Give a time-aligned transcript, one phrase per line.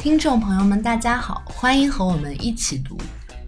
[0.00, 2.96] 听众朋友们，大家好，欢迎和我们一起读。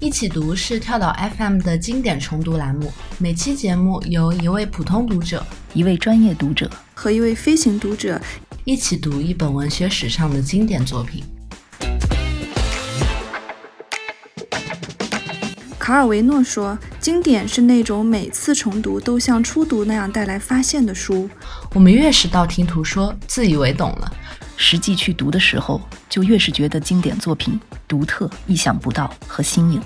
[0.01, 8.21] 一起读是跳岛 FM 的经典重读栏目，每期节目由一位普通读者、一位专业读者和一位飞行读者
[8.65, 11.23] 一起读一本文学史上的经典作品。
[15.79, 21.31] 卡尔维诺说：“经典是那种每次重读都像初读那样带来发现的书。”
[21.75, 24.13] 我们越是道听途说，自以为懂了。
[24.63, 29.81] 实际去读的时候，就越是觉得经典作品独特、意想不到和新颖。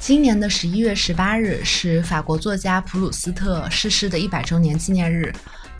[0.00, 5.30] 今年的十一月十八日是法国作家普鲁斯特逝世的一百周年纪念日。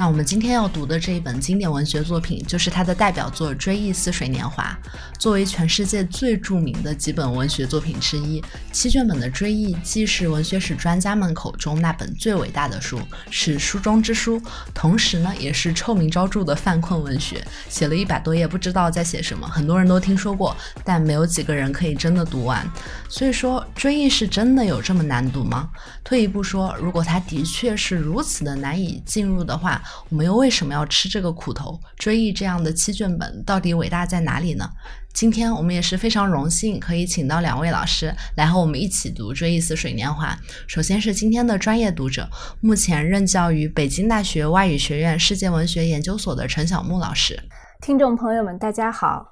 [0.02, 4.76] 那我们今天要读的这一本经典文学作品，就是他的代表作《追忆似水年华》。
[5.16, 14.42] 作为全世界最著名的几本文学作品之一，七卷本的《追忆》既是文学史专家们口中那本最伟大的书，是书中之书，
[14.74, 17.40] 同时呢，也是臭名昭著的犯困文学。
[17.68, 22.68] 写了一百多页，不知道在写什么，很多人都听说过，但没有几个人可以真的读完。
[23.08, 25.70] 所以说，《追忆》是真的有这么难读吗？
[26.02, 31.80] 退一步说，如果它的确是如此的难以进入的话，我们又为什么要吃这个苦头？
[31.96, 34.68] 追忆这样的七卷本到底伟大在哪里呢？
[35.12, 40.28] 今天我们也是非常荣幸可以请到两位老师来和我们一起读《追忆似水年华》。
[40.66, 42.28] 首先是今天的专业读者，
[42.60, 47.38] 目前任教于北京大学外语学院世界文学研究所的陈小木老师。
[47.82, 49.30] 听众朋友们，大家好，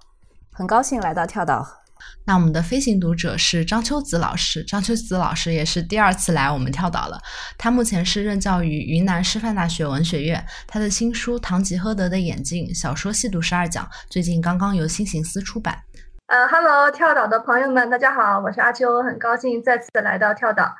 [0.52, 1.79] 很高兴来到跳岛。
[2.24, 7.20] 那我们的飞行读者是张秋子老师，张秋子老师也是第二次来我们跳岛了。
[7.58, 10.44] 他目前是任教于云南师范大学文学院。
[10.66, 15.76] 他的新书《堂吉诃德的眼镜》小说细读十二讲，最近刚刚由新行思出版。
[16.26, 20.72] 呃哈喽，跳岛的朋友们，大家好，我是阿秋，很高兴再次来到跳岛。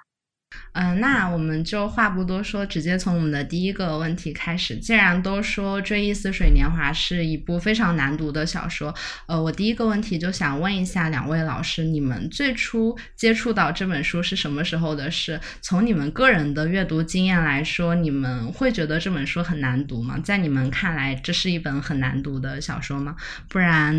[0.73, 4.77] 嗯，那我们就话不多说，直接从我们的第一个问题开始。
[4.77, 8.95] 既然都说《追忆似水年华》是一部非常难读的小说，
[9.27, 15.41] 呃，我第一个问题就想问一下两位老师，你们最初接触到这本书是什么时候的事？
[15.61, 20.19] 从你们个人的阅读经验来说，你们会觉得这本书很难读吗？
[20.23, 23.17] 在你们看来，这是一本很难读的小说吗？
[23.49, 23.95] 不然，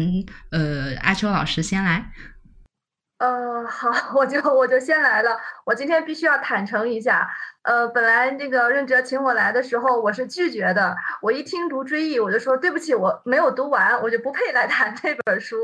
[0.52, 2.12] 呃，阿秋老师先来。
[3.22, 5.40] 呃，好， 我就我就先来了。
[5.64, 7.30] 我今天必须要坦诚一下。
[7.64, 10.96] 呃，本来那个任哲请我来的时候，我是拒绝的。
[11.22, 15.56] 我一听读《追忆》，我就说对不起，我没有读完，我就不配来谈 这本书。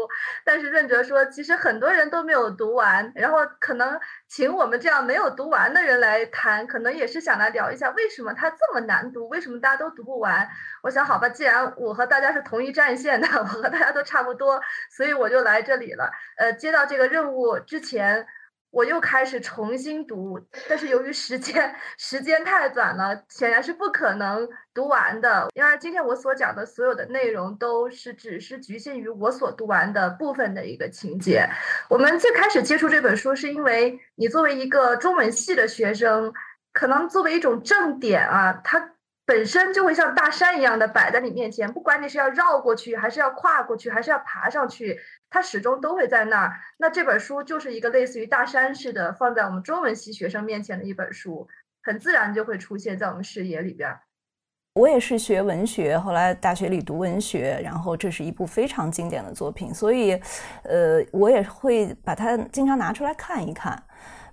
[0.45, 10.47] 但是任哲说，其实很多人都没有读完，然后可能请我们这样没有读完的人来谈，可能也是想来聊一下为什么它这么难读，为什么大家都读不完。
[10.83, 14.61] 我想，好吧，既然我和大家是同一战线的， 我和大家都差不多，
[14.95, 16.11] 所以我就来这里了。
[16.37, 18.27] 呃，接到这个任务之前。
[18.69, 25.47] 我又开始重新读，但是由于时间 时间太短了，显然是不可能读完的。
[25.55, 31.49] 因为今天我所讲的所有的内容都是只是局限于我所读完的部分的一个情节。
[31.89, 36.33] 我们最开始接触这本书，是因为你作为一个中文系的学生，
[36.73, 38.93] 可能作为一种正点啊，它。
[39.27, 44.97] 本身就会像大山一样的摆在你面前，不管你是要绕过去，还是要跨过去，还是要爬上去，
[45.29, 46.53] 它始终都会在那儿。
[46.77, 51.45] 那这本书就是一个类似于大山似的，放在我们中文系学生面前的一本书，
[51.83, 53.99] 很自然就会出现在我们视野里边。
[54.75, 60.13] 我也是学文学，后来大学里读文学，然后这是一部非常经典的作品，所以，
[60.63, 63.83] 呃，我也会把它经常拿出来看一看。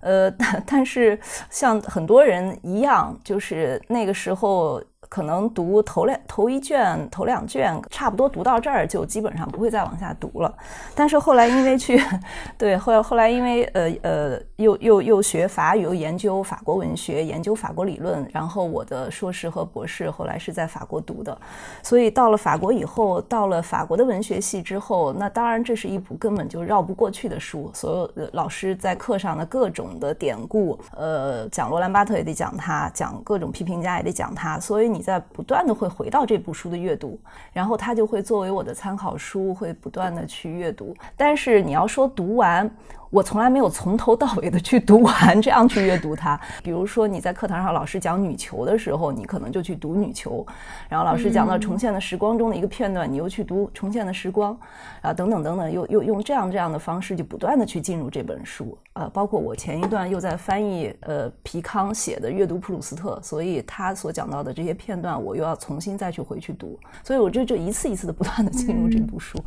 [0.05, 0.31] 呃，
[0.65, 4.81] 但是像很多人一样，就是那个时候。
[5.15, 10.53] 可能读头两头一卷、头两卷，差不多读到这儿就基本上不会再往下读了。
[10.93, 11.97] 但是后来因为去，
[12.57, 21.37] 对后来后来因为呃呃又又又学法语，又研究法国文学，研究法国理论，然后我的硕士和博士后来是在法国读的。
[21.81, 27.71] 所以到了法国以后，到了法国的文学系之后，那当然这是一部根本就绕不过去的书。
[27.73, 34.95] 所有老师在课上的各种的典故，呃，讲罗兰巴特也得讲他，讲各种批评家也得讲他，所以。
[34.95, 37.19] 你在不断的会回到这部书的阅读，
[37.53, 40.95] 然后它就会作为我的参考书，会不断的去阅读。
[41.15, 42.69] 但是你要说读完。
[43.09, 46.39] 我从来没有从头到尾的去读完，这样去阅读它。
[46.63, 50.45] 比如说你在课堂上老师讲女球的时候，你可能就去读女球；
[50.89, 54.57] 然后老师讲到重现的时光中的一个片段，你又去读重现的时光，
[55.01, 58.77] 啊，等等等等，又又用这样这样的方式，就不断的去进入这本书。
[58.93, 66.79] 呃，包括我前一段又在翻译呃皮康写的《阅读普鲁斯特》，所以他所讲到的这些片段，我又要重新再去回去读。
[67.03, 69.37] 所以我就就一次一次的不断的进入这部书。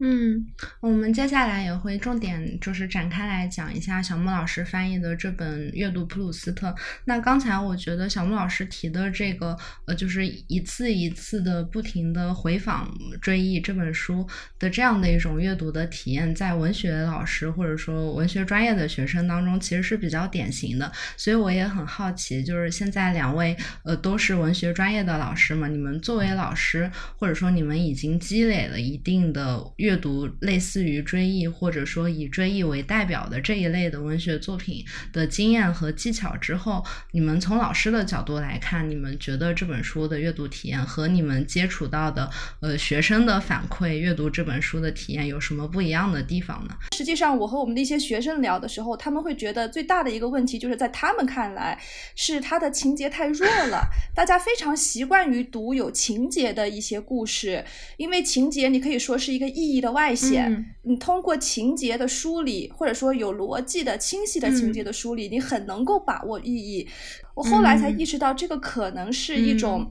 [0.00, 0.46] 嗯
[0.80, 6.68] 我们接下来也会重点就是展开来讲一下小木老师翻译的这本《阅读普鲁斯特》。
[7.04, 12.88] 那刚才我觉得小木老师提的这个，呃，就是一次一次的不停的回访
[13.20, 14.24] 追忆这本书
[14.56, 20.92] 的这样的一种阅读的体验，在文学老师或者说文学专业的学生当中其实是比较典型的。
[21.16, 42.28] 所以我也很好奇，就是现在两位呃都是文学专业的老师嘛，你们作为老师，或者说你们已经积累了一定的阅阅读类似于追忆，或者说以追忆为代表的这一类的文学作品的经验和技巧之后，你们从老师的角度来看，你们觉得这本书的阅读体验和你们接触到的
[42.60, 46.76] 呃学生的反馈阅读这本书的体验有什么不一样的地方呢？
[46.94, 51.80] 实际上，我和我们的一些学生聊的时候，他们会觉得最大的一个问题就是在他们看来
[52.14, 53.88] 是他的情节太弱了。
[54.14, 57.64] 大家非常习惯于读有情节的一些故事，
[57.96, 59.77] 因为情节你可以说是一个意义。
[59.80, 66.88] 的外显，你通过情节的梳理，或者说有逻辑的、清晰的情节的梳理，你很能够把握意义。
[67.34, 69.90] 我后来才意识到，这个可能是一种，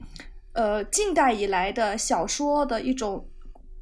[0.52, 3.28] 呃，近代以来的小说的一种。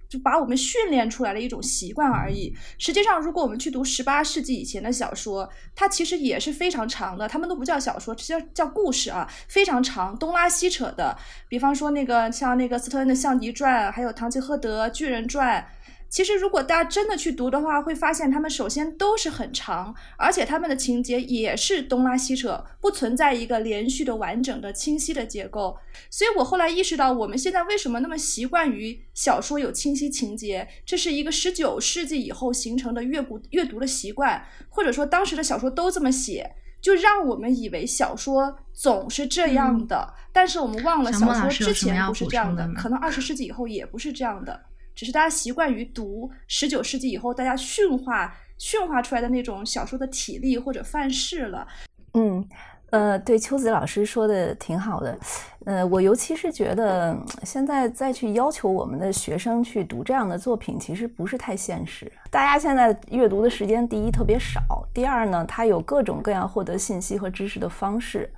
[0.09, 2.55] 就把我们训练出来的一种习惯而已。
[2.79, 7.27] 实际上，如果我们去读十八世纪以前的小说，它其实也是非常长的。
[7.27, 11.19] 他们都不叫小说，叫叫故事啊，非常长，东拉西扯的。
[11.49, 15.61] 比方说那个像那个斯特恩的《象敌传》，还有《堂吉诃德》《巨人传》。
[16.09, 25.77] 其实，如果大家真的去读的话，会发现他们首先都是很长，而且他们的情节也是东拉西扯，不存在一个连续的、完整的、清晰的结构。
[26.09, 40.15] 所以我后来意识到，我们现在为什么那么习惯于小说有清晰情节，这是一个十九世纪以后形成的阅读阅读的习惯，或者说当时的小说都这么写，就让我们以为小说总是这样的。
[40.33, 44.59] 但是我们忘了，小说之前不是这样的，可能二十世纪以后也不是这样的。
[44.97, 51.69] 只是大家习惯于读十九世纪以后大家驯化驯化出来的那种小说的体力或者范式了。
[52.15, 52.43] 嗯，
[52.89, 55.19] 呃，对，秋子老师说的挺好的。
[55.67, 62.11] 呃，我尤其是觉得现在再去要求我们的学生去读这样的作品，其实不是太现实。
[62.31, 68.31] 大家现在阅读的时间，第一特别少，第二呢，它有各种各样获得信息和知识的方式。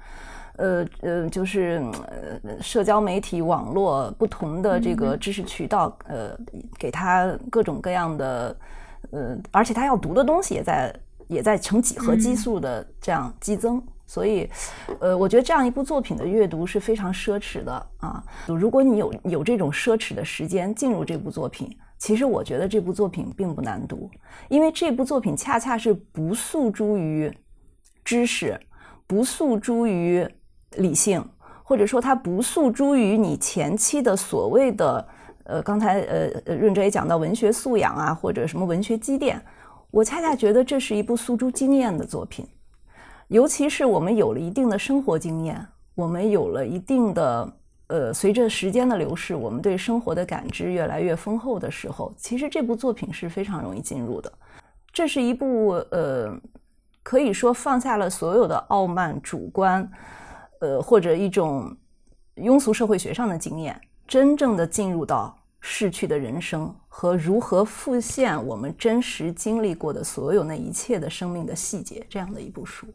[0.59, 1.81] 呃呃，就是
[2.43, 6.37] 呃，社交媒体、网络不同的这个知识渠道，呃，
[6.77, 8.57] 给他各种各样的，
[9.13, 10.95] 呃，而且他要读的东西也在
[11.29, 14.51] 也在呈几何基数的这样激增，所以，
[14.99, 18.21] 呃，我觉得这样一部作品的阅读是非常奢侈的啊。
[18.47, 24.11] 如果你有有这种奢侈的时间进入这部作品，其实我觉得这部作品并不难读，
[24.49, 27.33] 因为这部作品恰恰是不诉诸于
[28.05, 28.59] 知识，
[29.07, 30.29] 不诉诸于。
[30.77, 31.25] 理性，
[31.63, 35.09] 或者说它不诉诸于你前期的所谓的，
[35.45, 39.41] 呃，刚才呃呃润哲也讲到文学素养啊，或者什么文学积淀，
[39.91, 42.47] 我恰恰觉得这是一部诉诸经验的作品，
[43.29, 47.53] 尤其是我们有了一定的生活经验，我们有了一定的
[47.89, 54.31] 呃，随着时间的流逝，我们对生活的感知越来越丰厚的时候，其实这部作品是非常容易进入的。
[54.93, 56.39] 这是一部呃，
[57.03, 59.91] 可以说放下了所有的傲慢主观。
[60.61, 61.77] 呃，或者一种
[62.37, 72.87] 庸俗社会学上的经验，真正的进入到逝去的人生和如何复现我们真实经历过的所有那一切的生命的细节，这样的一部书。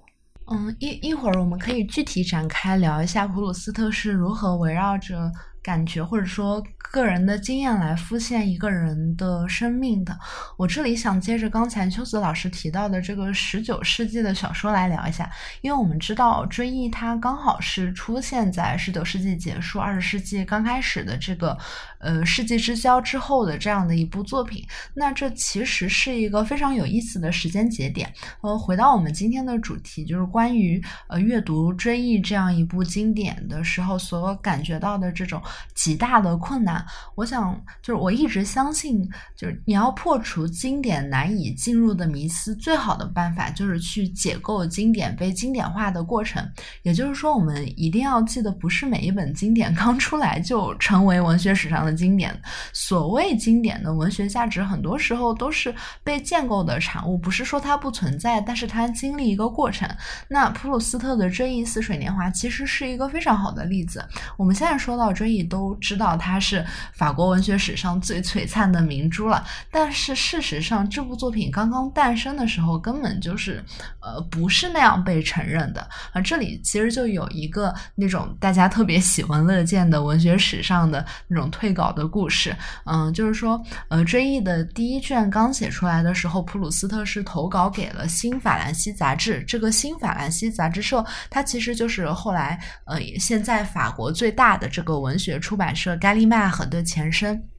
[0.48, 5.32] 嗯，一一会儿我们可以具体展开聊一下普鲁斯特是如何围绕着。
[5.63, 10.15] 感觉或者说个人的经验来复现一个人的生命的，
[10.58, 21.58] 我这里想接着刚才秋子老师提到的这个十九世纪的小说来聊一下，因为我们知道追忆它刚好是出现在十九世纪结束、二十世纪刚开始的这个
[22.00, 28.13] 呃世纪之交之后的这样的一部作品，那这其实是一个非常有意思的时间节点。
[28.41, 35.41] 呃，回到我们今天的主题，就是关于呃阅读追忆这样一部经典的时候所感觉到的这种。
[35.75, 36.83] 极大的困难，
[37.15, 46.43] 我想就是我一直相信，就是你要破除经典难以进入的迷思，最好的办法就是去解构经典被经典化的过程。
[46.81, 52.33] 也就是说，我们一定要记得，不是每一本经典刚出来就成为文学史上的经典。
[52.72, 59.89] 所谓经典的文学价值，很多时候都是被建构的产物，不是说它不存在，但是它经历一个过程。
[60.27, 64.03] 那普鲁斯特的《追忆似水年华》其实是一个非常好的例子。
[64.38, 65.42] 我们现在说到追忆。
[65.43, 69.43] 都知道它是法国文学史上最璀璨的明珠了。
[69.71, 73.63] 但是事实上，这部作品刚刚诞生的时候，根本就是
[74.00, 76.21] 呃不是那样被承认的啊。
[76.21, 82.55] 这里其实就有一个那种大家特别喜闻乐见的文学史上的那种退稿的故事。
[82.85, 89.41] 嗯，就是说，呃，《追忆》的第一卷刚写出来的时候，普鲁斯特是投稿给了《新法兰西杂志》。
[89.45, 97.52] 这个《新法兰西杂志社》，它其实就是后来呃现在法国最大的这个文学出版社盖利麦很的前身。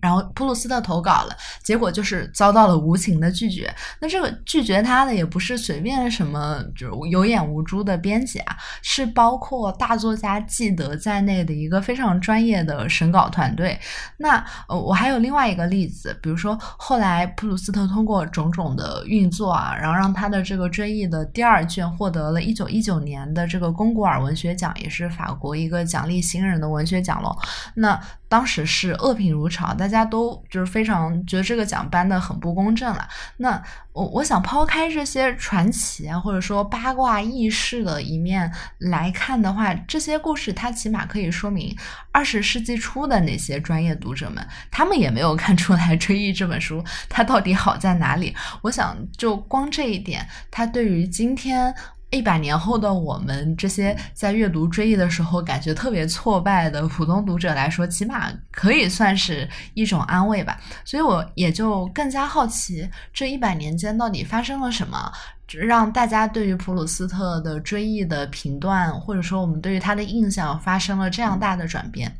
[0.00, 3.74] 然后普鲁斯特投稿了，结果就是遭到了无情的拒绝。
[4.00, 13.78] 那这个拒绝他的也不是随便什么，就是有眼无珠的编辑啊，是包括大作家纪德在内的一个非常专业的审稿团队。
[14.16, 27.36] 那呃，我还有另外一个例子，比如说后来普鲁斯特通过种种的运作啊，然后让他的这个追忆的第二卷获得了一九一九年的这个龚古尔文学奖，也是法国一个奖励新人的文学奖喽。
[27.74, 33.08] 那当时是恶评如潮，大家都就是非常觉得这个奖颁的很不公正了。
[33.38, 41.76] 那我我想抛开这些传奇啊，或者说八卦轶事的一面来看的话，这些故事它起码可以说明
[42.12, 48.34] 二十世纪初的那些专业读者们，他们也没有看出来《追忆》这本书它到底好在哪里。
[48.62, 51.74] 我想就光这一点，它对于今天。
[52.10, 60.58] 一百年后的我们这些在阅读《追忆》的时候感觉特别挫败的普通读者来说，起码可以算是一种安慰吧。
[60.84, 65.12] 所以我也就更加好奇，这一百年间到底发生了什么，
[65.48, 72.10] 让大家对于普鲁斯特的《追忆》的评断，或者说我们对于他的印象发生了这样大的转变。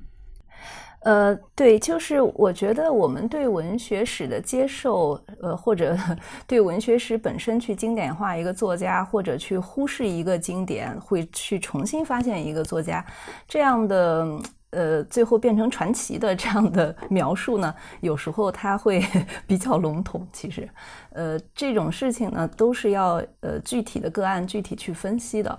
[1.01, 5.97] 呃，对，就是我觉得我们对文学史的接受，呃，或者
[6.47, 13.05] 对文学史本身去经典化一个作家，或者去忽视一个经典，会去重新发现一个作家，
[13.47, 14.27] 这样的
[14.71, 19.03] 呃，最后变成传奇的这样的 描述呢，有时候它会
[19.47, 20.27] 比较笼统。
[20.33, 20.69] 其实，
[21.13, 25.59] 呃，这种事情呢，都是要呃具体的个案具体去分析的。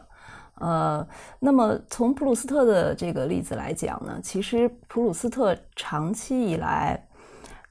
[0.60, 1.08] 呃，
[1.40, 7.02] 那么从普鲁斯特的这个例子来讲呢，其实普鲁斯特长期以来，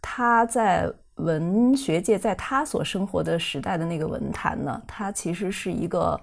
[0.01, 6.21] 他在文学界，在他所生活的时代的那个文坛呢，他其实是一个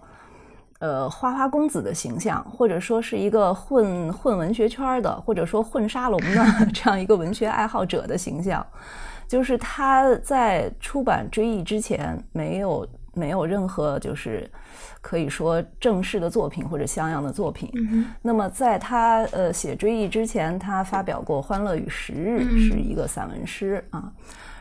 [0.79, 8.65] 呃花花公子的形象，或者说是一个混混文学圈的，或者说混沙龙的 这样一个文学爱好者的形象。
[9.27, 14.48] 就是他在出版《追忆》之前，没有没有任何就是。
[15.01, 17.72] 可以说正式的作品或者像样的作品。
[18.24, 24.12] 那么在他呃写《追忆》之前，他发表过《欢乐与时日》，是一个散文诗啊。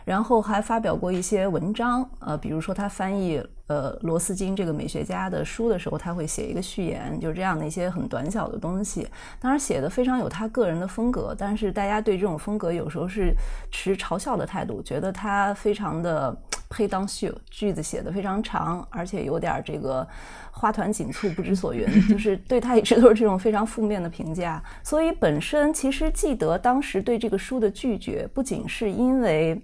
[0.05, 9.09] 然后还发表过一些文章，呃，比如说他翻译呃罗斯金这个美学家的书的时候，他会写一个序言，就是这样的一些很短小的东西。
[9.41, 13.35] 当然写的非常有他个人的风格，但是大家对这种风格有时候是
[13.71, 16.37] 持嘲笑的态度，觉得他非常的
[16.75, 20.07] 配当秀，句子写的非常长，而且有点这个
[20.51, 24.61] 花团锦簇、不知所云， 就是对他一直都是这种非常负面的评价。
[24.83, 29.61] 所以本身其实记得当时对这个书的拒绝，不仅是因为。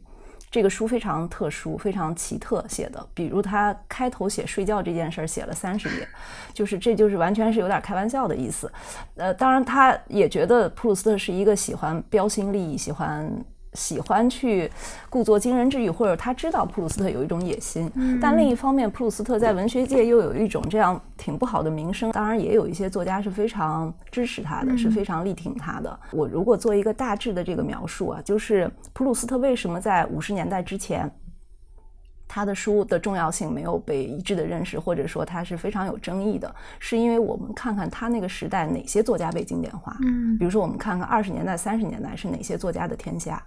[0.52, 3.06] 这个书非常特殊，非常奇特写的。
[3.14, 6.08] 比如他开头写睡觉这件事儿写了三十页，
[6.52, 8.68] 就是这就是完全是有点开玩笑的意思。
[9.14, 13.32] 呃，当然他也觉得普鲁斯特是一个喜欢标新立异，喜欢。
[13.74, 14.68] 喜欢去
[15.08, 22.10] 故作惊人之语，或者他知道普鲁斯特有一种野心，但另一方面，普鲁斯特在文学界又有一种这样挺不好的名声。
[22.10, 26.00] 当然，也有一些作家是非常支持他的，是非常力挺他的。
[26.10, 31.08] 我如果做一个大致的这个描述啊，就是普鲁斯特为什么在五十年代之前，
[32.26, 39.96] 他的书的重要性没有被一致的认识，或者说他是非常有争议的，是因为我们看看他那个时代哪些作家被经典化。
[40.02, 43.40] 嗯，比如说我们看看二十年代、三十年代是哪些作家的天下。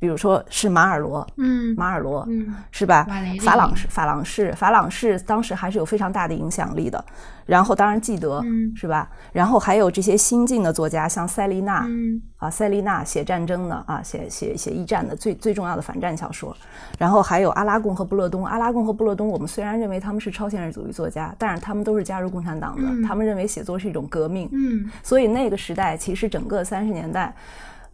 [0.00, 3.04] 比如说是马尔罗，嗯，马尔罗，嗯，是吧？
[3.40, 7.04] 法朗士，法朗士，法朗士当时还是有非常大的影响力的。
[7.44, 9.10] 然后当然记得，嗯，是吧？
[9.32, 16.54] 然后还有这些新晋的作家，像塞利纳，嗯，啊，塞利纳写战争的，啊，写写写一战的最最重要的反战小说。
[16.98, 27.34] 然后还有阿拉贡和布勒东，阿拉贡和布勒东，我们虽然认为他们是超现实主义作家，但是他们都是加入共产党的，他们认为写作是一种革命，嗯，所以那个时代其实整个三十年代。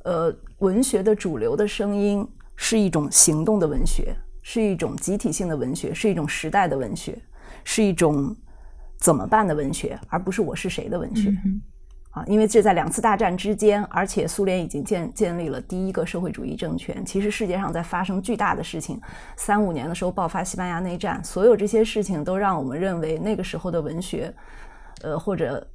[0.05, 7.19] 呃，文学的主流的声音是一种行动的文学，是一种集体性的文学，是一种时代的文学，
[7.65, 8.37] 是一种
[8.99, 11.35] 怎么办的文学，而不是我是谁的文学。
[12.11, 17.05] 啊，因为这在两次大战之间，而且苏联已经建建立了第一个社会主义政权。
[17.05, 19.01] 其实世界上在发生巨大的事情，
[19.37, 24.33] 三五年的时候爆发西班牙内战，所有这些事情都让我们认为那个时候的文学，
[25.03, 25.67] 呃，或者。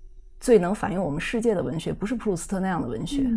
[0.42, 3.30] 最能反映我们世界的文学，不是普鲁斯特那样的文学。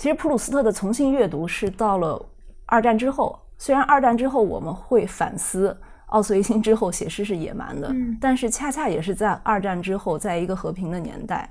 [0.00, 2.18] 其实普鲁斯特的重新阅读是到了
[2.64, 5.76] 二战之后，虽然二战之后我们会反思
[6.06, 11.46] 奥斯维辛之后写诗是野蛮的，但是恰恰也是在二战之后，在一个和平的年代。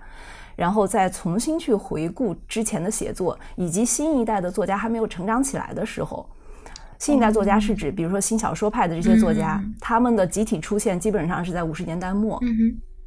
[0.55, 6.27] 然后再重新去回顾之前的写作，以及新一代的作家还没有成长起来的时候，
[6.97, 12.41] 新一代作家是指，比如说新小说派的这些作家，他们的集体出现基本上是在五十年代末，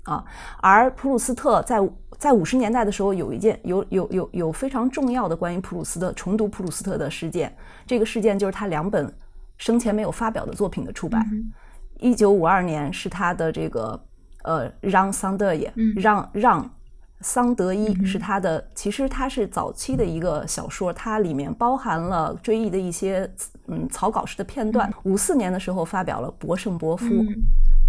[0.05, 0.25] 啊，
[0.63, 1.81] 而普鲁斯特在
[2.23, 7.53] 在五十年代的时候有一件有有有有非常重要的关于普鲁斯特重读普鲁斯特的事件，
[7.85, 9.13] 这个事件就是他两本
[9.59, 11.29] 生前没有发表的作品的出版，
[11.99, 14.01] 一九五二年是他的这个
[14.45, 16.71] 呃让桑德也让让。
[17.25, 23.31] 桑德伊是他的，其实他是早期的一个小说，它里面包含了追忆的一些
[23.69, 24.93] 嗯草稿式的片段。
[25.05, 27.07] 五四年的时候发表了《博圣伯夫》，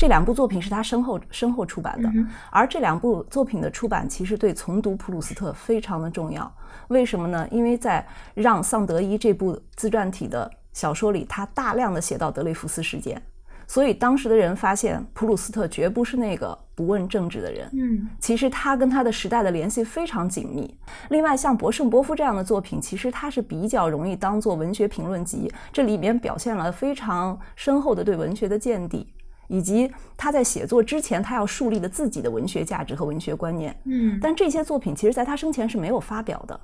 [0.04, 2.12] 这两部作品是他身后身后出版的。
[2.52, 6.54] 而这两部作品的出版，其实对重读普鲁斯特非常的重要。
[6.90, 7.48] 为什么呢？
[7.50, 13.22] 因为在让桑德伊这部自传体的小说里，他大量的写到德雷福斯事件。
[13.66, 17.70] 所以当时的人发现，普鲁斯特绝不是那个不问政治的人。
[17.72, 20.78] 嗯，其实他跟他的时代的联系非常紧密。
[21.12, 25.50] 另外，像《博圣伯夫》这样的作品，其实它是比较容易当做文学评论集。
[25.72, 29.08] 这里面表现了非常深厚的对文学的见地，
[29.54, 33.76] 以及他在写作之前他要树立的自己的文学价值和文学观念。
[33.86, 36.60] 嗯，但这些作品其实在他生前是没有发表的。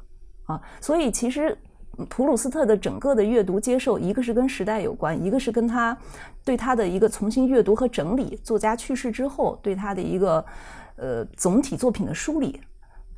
[0.45, 1.57] 啊，所以其实。
[2.09, 5.97] 普鲁斯特的整个的阅读接受，一个是跟时代有关，一个是跟他
[6.45, 10.45] 对他的一个重新阅读和整理，作家去世之后对他的一个
[10.95, 12.57] 呃总体作品的梳理。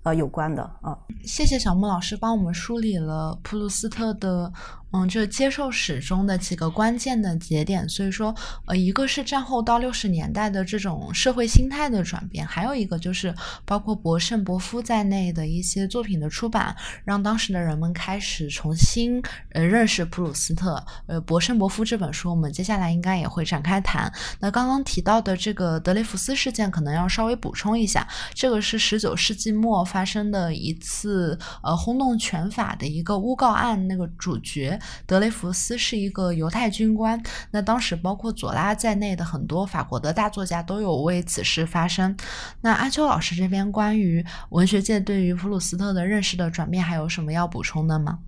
[0.02, 4.52] 呃，有关的啊，谢谢小木老师帮我们梳理了普鲁斯特的，
[4.92, 7.88] 嗯，这接受史中的几个关键的节点。
[7.90, 8.34] 所以说，
[8.66, 13.34] 呃，一个是战后到六十年代的这种社会心态的转变，还有一个就是
[13.66, 19.22] 包括博胜伯夫在内的一些作品的出版，让当时的人们开始重新
[19.52, 20.82] 呃认识普鲁斯特。
[21.08, 24.12] 呃，博胜伯夫这本书，我们接下来应该也会展开谈。
[24.40, 29.82] 那刚刚提到的这个德雷福斯事件，可能要稍微补充一下，这个是十九世纪末。
[29.84, 37.22] 发生的一次呃轰动全法的一个诬告案，那个主角德雷福斯是一个犹太军官。
[37.52, 42.16] 那当时包括左拉在内的很多法国的大作家都有为此事发声。
[42.62, 48.20] 那阿秋老师这边关于文学界对于普鲁斯特的认识的转变，还有什么要补充的吗？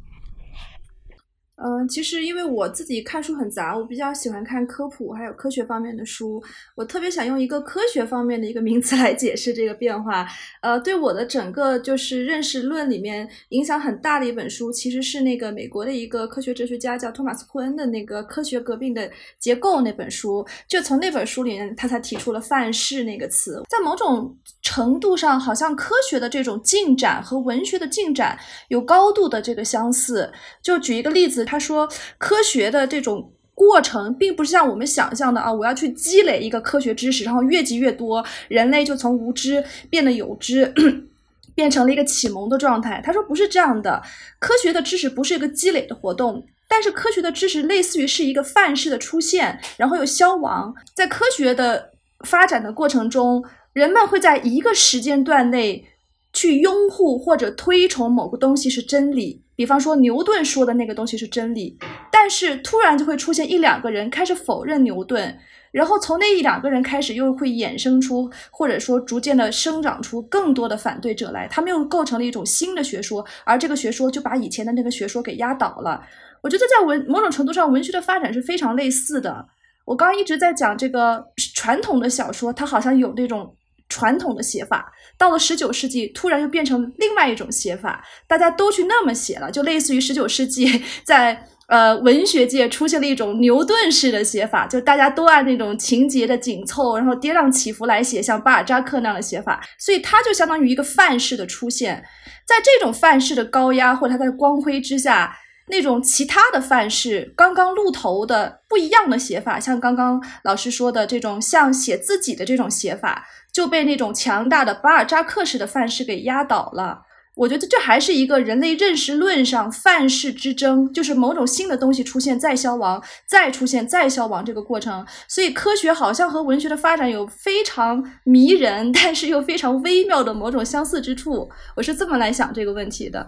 [1.55, 6.41] 嗯，其实因为我自己看书很杂，我比较喜欢看科普还有科学方面的书。
[6.75, 10.27] 我特别想用一个科学方面的一个名词来解释这个变化。
[10.61, 20.43] 呃，对我的整个就是认识论里面影响很大的一本书，其实是那个美国的一个科学哲学家叫托马斯库恩的那个《科学革命的结构》那本书。
[20.67, 23.61] 就从那本书里面，他才提出了范式那个词。
[23.69, 28.35] 在某种程度上，好像科学的这种进展和文学的进展
[28.69, 30.27] 有高度的这个相似。
[30.63, 31.42] 就举一个例子。
[31.45, 40.73] 他说，科学的这种过程，并不是像我们想象的啊，我要去积累一个科学知识，然后越积越多，人类就从无知变得有知，
[41.53, 43.01] 变成了一个启蒙的状态。
[43.05, 44.01] 他说不是这样的，
[44.39, 50.73] 科学的知识不是一个积累的活动，但是科学的知识类似于是一个范式的出现，然后又消亡。
[50.95, 51.91] 在科学的
[52.25, 55.85] 发展的过程中，人们会在一个时间段内
[56.33, 59.43] 去拥护或者推崇某个东西是真理。
[59.55, 61.77] 比方说牛顿说的那个东西是真理，
[62.11, 65.37] 但是突然就会出现一两个人开始否认牛顿，
[65.71, 76.01] 然后从那一两个人开始又会衍生出或者说逐渐的生长出更多的反对者来，他们又构成了一种新的学说，而这个学说就把以前的那个学说给压倒了。
[76.41, 79.47] 我觉得在文某种程度上，文学的发展是非常类似的。
[79.85, 83.55] 我刚刚一直在讲这个传统的小说，它好像有那种。
[83.89, 84.91] 传统的写法
[85.23, 102.03] 到了十九世纪，突然又变成另外一种写法，大家都去那么写了，就类似于十九世纪 在呃文学界出现了一种牛顿式的写法，就大家都按那种情节的紧凑，然后跌宕起伏来写，像巴尔扎克那样的写法，所以它就相当于一个范式的出现，
[102.45, 105.33] 在这种范式的高压或者它的光辉之下。
[105.67, 117.03] 那种其他的范式，刚刚露头的不一样的写法，像刚刚老师说的这种像写自己的这种写法，就被那种强大的巴尔扎克式的范式给压倒了。
[117.35, 125.03] 我觉得这还是一个人类认识论上范式之争，就是某种新的东西出现再消亡，再出现再消亡这个过程。
[125.27, 131.49] 所以科学好像和文学的发展有非常迷人，但是又非常微妙的某种相似之处。
[131.75, 133.27] 我是这么来想这个问题的。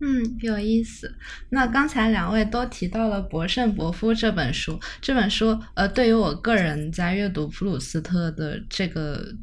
[0.00, 1.14] 嗯，有意思。
[1.50, 9.34] 那刚才两位都提到了《博圣伯夫》这本书，这本书呃，对于我个人在阅读普鲁斯特的这个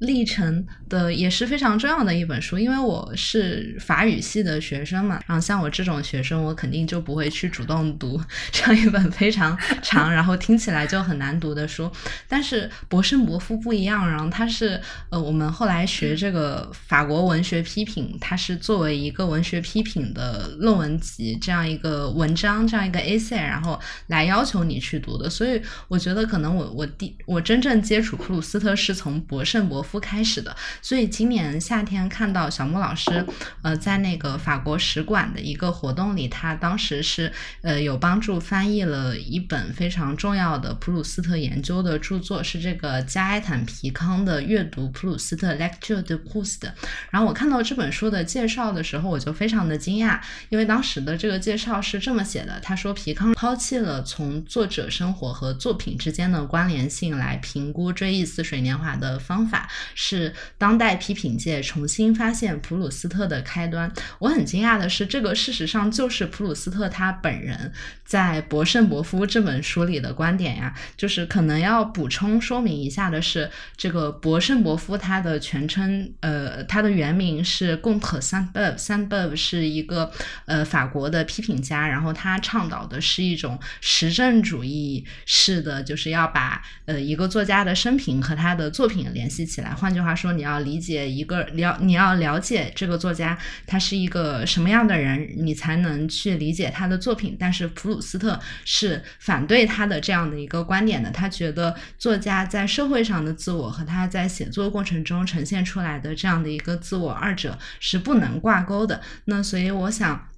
[0.00, 8.20] 历程的也是非常重要的一本书，因为我是法语系的学生嘛，然后像我这种学生，我肯定就不会去主动读
[8.52, 11.90] 这样一本非常长，然后听起来就很难读的书。
[12.28, 14.78] 但是博圣伯夫不一样，然后他是
[15.08, 25.30] 呃，我们后来学这个法国文学批评，它是作为一个文学批评的论文集这样一个文章，这样一个 essay，然后来要求你去读的。
[25.30, 29.85] 所以我觉得可能我我第我真正接触普鲁斯特是从博圣伯。
[29.86, 33.24] 夫开始的，所以今年夏天看到小木老师，
[33.62, 46.70] 呃，在那个法国使馆的一个活动里，他当时是呃有帮助翻译了一本非常重要的普鲁斯特研究的著作，是这个加埃坦皮康的阅读普鲁斯特 Lecture de Proust。
[47.10, 59.68] 然后我看到这本书的介绍的时候，我就非常的惊讶，因为当时的这个介绍是这么写的：他说皮康抛弃了从作者生活和作品之间的关联性来评估追忆似水年华的方法。
[59.94, 63.90] 是当代批评界重新发现普鲁斯特的开端。
[64.18, 67.72] 我很惊讶的是，这个事实上就是普鲁斯特他本人
[68.04, 70.74] 在《博圣伯夫》这本书里的观点呀。
[70.96, 80.10] 就是可能要补充说明一下的是，这个博圣伯夫他的全称，呃，他的原名是贡特桑伯，三伯是一个
[80.44, 89.65] 呃法国的批评家，然后他倡导的是一种实证主义式的，就是要把呃一个作家的生平和他的作品联系起来。
[89.74, 97.36] 换句话说，你要理解一个了，你要了解这个作家他是一个什么样的人，你才能去理解他的作品。
[97.38, 109.00] 但是普鲁斯特是反对他的这样的一个观点的，他觉得作家在社会上的自我和他在写作过程中呈现出来的这样的一个自我，二者是不能挂钩的。
[109.24, 110.28] 那所以我想。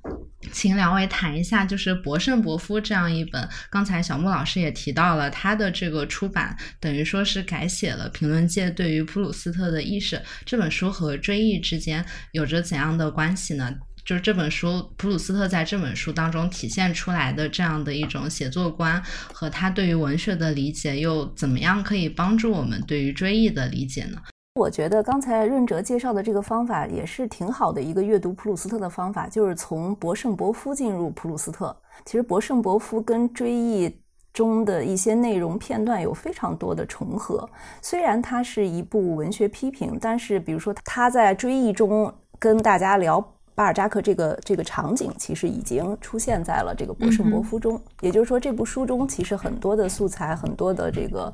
[0.53, 10.22] 请两位谈一下，就是《博圣博夫》这样一本，刚才小木老师也提到了，他的这个出版等于说是改写了评论界对于普鲁斯特的意识。
[10.44, 13.74] 这本书和追忆之间有着怎样的关系呢？
[14.05, 24.22] 就是这本书，普鲁斯特在这本书当中体现出来的这样的一种写作观，和他对于文学的理解，又怎么样可以帮助我们对于追忆的理解呢？
[24.58, 31.74] 我觉得刚才润哲介绍的这个方法也是挺好的一个阅读普鲁斯特的方法，就是从博圣伯夫进入普鲁斯特。
[32.04, 33.96] 其实博圣伯夫跟追忆
[34.32, 37.48] 中的一些内容片段有非常多的重合。
[37.80, 47.80] 虽然它是一部文学批评，但是比如说他在追忆中跟大家聊巴尔扎克这个这个场景，其实已经出现在了这个博圣伯夫中。
[48.00, 51.32] 也就是说，这部书中其实很多的素材，很多的这个。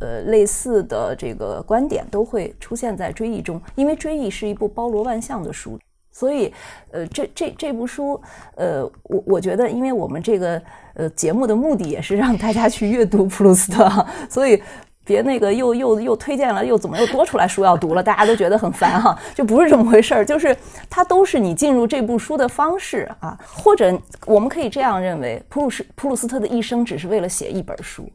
[0.00, 5.78] 呃，类似的这个观点都会出现在《追忆》中，因为《追忆》是一部包罗万象的书，
[6.12, 6.52] 所以，
[6.90, 8.20] 呃，这这这部书，
[8.56, 10.62] 呃，我我觉得，因为我们这个
[10.94, 14.62] 呃节目的目的也是让大家去阅读普鲁斯特，所以
[15.04, 20.56] 别那个又又又推荐了，又怎么又多出来书要读了，大家都觉得很烦哈，就不是这么回事儿，就是
[20.88, 28.08] 它都是你进入这部书的方式啊，或者我们可以这样认为，普鲁斯普鲁斯特的一生只是为了写一本书。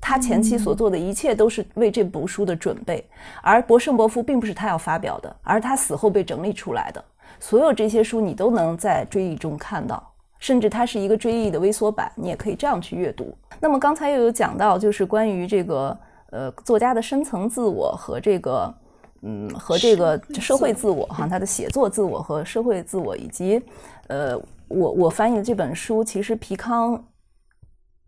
[0.00, 3.04] 他前期所做的一切都是为这部书的准备，
[3.42, 7.04] 而博圣伯夫并不是他要发表的，而他死后被整理出来的。
[7.40, 10.02] 所有这些书你都能在追忆中看到，
[10.38, 13.36] 甚至它是一个追忆的微缩版，你也可以这样去阅读。
[13.60, 15.96] 那么刚才又有讲到，就是关于这个
[16.30, 18.74] 呃作家的深层自我和这个
[19.22, 23.62] 嗯和这个社会自我哈，他的写作自我和社会自我，以及
[24.06, 24.36] 呃
[24.68, 27.04] 我我翻译的这本书，其实皮康。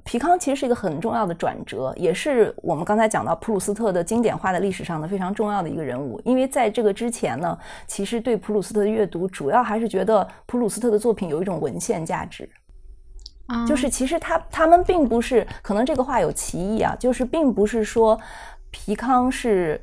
[0.05, 6.21] 皮康其实是一个很重要的转折，也是我们刚才讲到普鲁斯特的经典化的历史上的非常重要的一个人物。
[6.25, 12.49] 因为在这个之前呢，其实对普鲁斯特的阅读主要还是觉得普鲁斯特的作品有一种文献价值，
[13.69, 18.19] 就是其实他他们并不是，可能这个话有歧义啊，就是并不是说
[18.71, 19.81] 皮康是。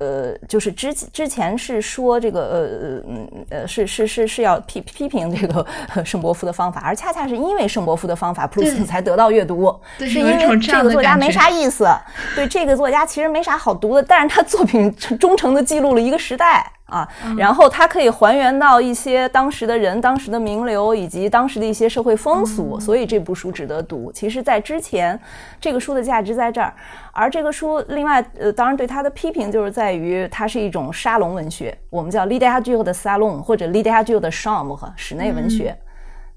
[0.00, 5.64] 呃，就是之之前是说这个呃呃嗯呃是是是是要批批评这个
[6.04, 11.86] 圣伯夫的方法，而恰恰是因为圣伯夫的方法，普鲁斯特才得到阅读，是因为这个作家没啥意思，
[12.34, 16.72] 对这个作家其实没啥好读的，但是他作品忠诚的记录了一个时代。
[16.90, 24.10] 啊，然后它可以还原到一些当时的人、当时的名流以及当时的一些社会风俗，所以这部书值得读。
[24.12, 25.18] 其实，在之前，
[25.60, 26.74] 这个书的价值在这儿，
[27.12, 35.76] 而这个书另外，呃，当然对它的批评就是在于它是一种沙龙文学，我们叫 literature 的沙龙或者 literature 的 charm 和室内文学，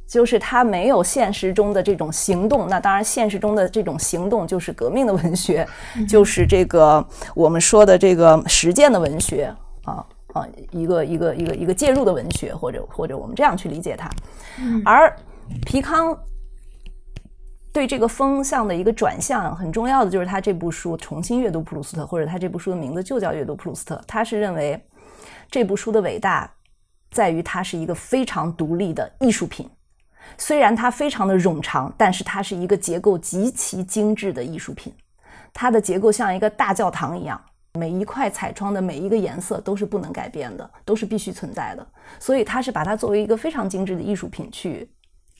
[0.07, 2.67] 就是它没有现实中的这种行动。
[2.67, 5.67] 那当然，现实中的这种行动就是革命的文学，
[6.07, 9.51] 就是这个我们说的这个实践的文学
[9.85, 10.05] 啊。
[10.33, 14.09] 啊，一个一个一个一个介入的文学，或者或者我们这样去理解它。
[14.83, 15.15] 而
[15.65, 16.17] 皮康
[17.71, 24.01] 对这个风向的一个转向很重要的就是他这部书重新阅读普鲁斯特，或者他这部书的名字就叫阅读普鲁斯特。
[24.07, 24.79] 他是认为
[25.49, 26.51] 这部书的伟大
[27.11, 29.69] 在于它是一个非常独立的艺术品，
[30.37, 34.91] 虽然它非常的冗长，但是它是一个结构极其精致的艺术品。
[35.53, 37.39] 它的结构像一个大教堂一样，
[37.79, 41.85] 每一块彩窗的每一个颜色都是不能改变的，都是必须存在的。
[42.19, 44.87] 所以他是把它作为一个非常精致的艺术品去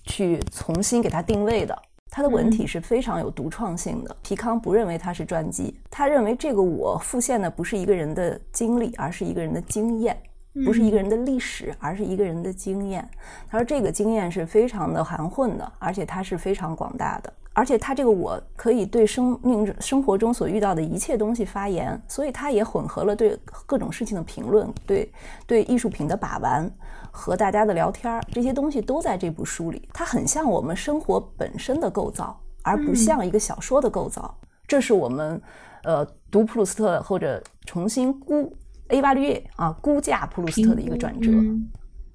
[0.06, 1.80] 去重新给它定位的。
[2.10, 4.15] 它的文体是非常有独创性的。
[4.24, 10.17] 皮康不认为它是传记，他认为这个我复现的不是一个人的经历，而是一个人的经验，
[10.65, 13.08] 不是一个人的历史，而是一个人的经验。
[13.48, 17.32] 他说这个经验是非常的含混的，而且它是非常广大的。
[17.54, 23.38] 而且他这个我可以对生命生活中所遇到的一切东西发言，所以他也混合了对
[23.68, 25.12] 各种事情的评论，对
[25.46, 26.70] 对艺术品的把玩
[27.12, 29.88] 和大家的聊天儿，这些东西都在这部书里。
[29.94, 34.36] 它很像我们生活本身的构造，而不像一个小说的构造。
[34.68, 35.39] 这是我们
[35.84, 38.52] 呃读普鲁斯特或者重新估
[38.88, 41.30] A 巴略啊估价普鲁斯特的一个转折，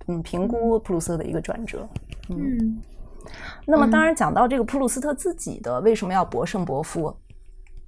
[0.09, 1.89] 嗯，评估普鲁斯特的一个转折，
[2.31, 2.81] 嗯。
[3.67, 7.15] 那么，当然讲到这个普鲁斯特自己的为什么要博圣博夫，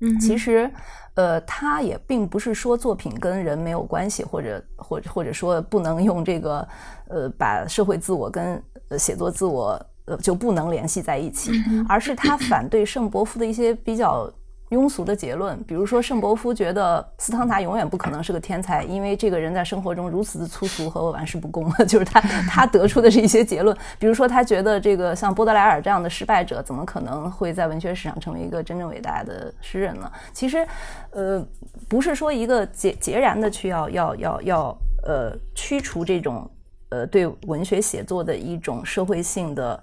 [0.00, 0.70] 嗯，其实，
[1.14, 6.68] 呃，他也并不是说作品跟人没有关系，或者或者或者说不能用这个，
[7.08, 8.62] 呃，把社会自我跟
[8.98, 11.52] 写作自我呃就不能联系在一起，
[11.88, 14.30] 而是他反对圣伯夫的一些比较。
[14.70, 23.76] 庸俗的结论，比如说圣伯夫觉得斯汤达永远不可能是个天才，因为这个人在生活中如此的粗俗和玩世不恭， 就是他他得出的是一些结论。
[23.98, 30.10] 比如说，他觉得这个像波德莱尔这样的失败者，怎么可能会在文学史上成为一个真正伟大的诗人呢？
[30.32, 30.64] 其实，
[31.10, 31.44] 呃，
[31.88, 36.48] 不是说一个截截然的去要要要要呃驱除这种
[36.90, 39.82] 呃对文学写作的一种社会性的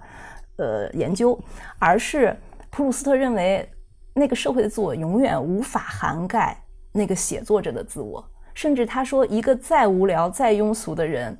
[0.56, 1.38] 呃研究，
[1.78, 2.34] 而是
[2.70, 3.68] 普鲁斯特认为。
[4.18, 6.60] 那个社会的自我永远无法涵盖
[6.92, 8.22] 那个写作者的自我，
[8.54, 11.38] 甚至他说，一个再无聊、再庸俗的人，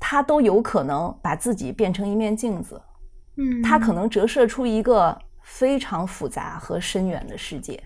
[0.00, 2.80] 他都有可能把自己变成一面镜子，
[3.36, 7.82] 嗯，他可能折射出一个非常复杂和深远的世界。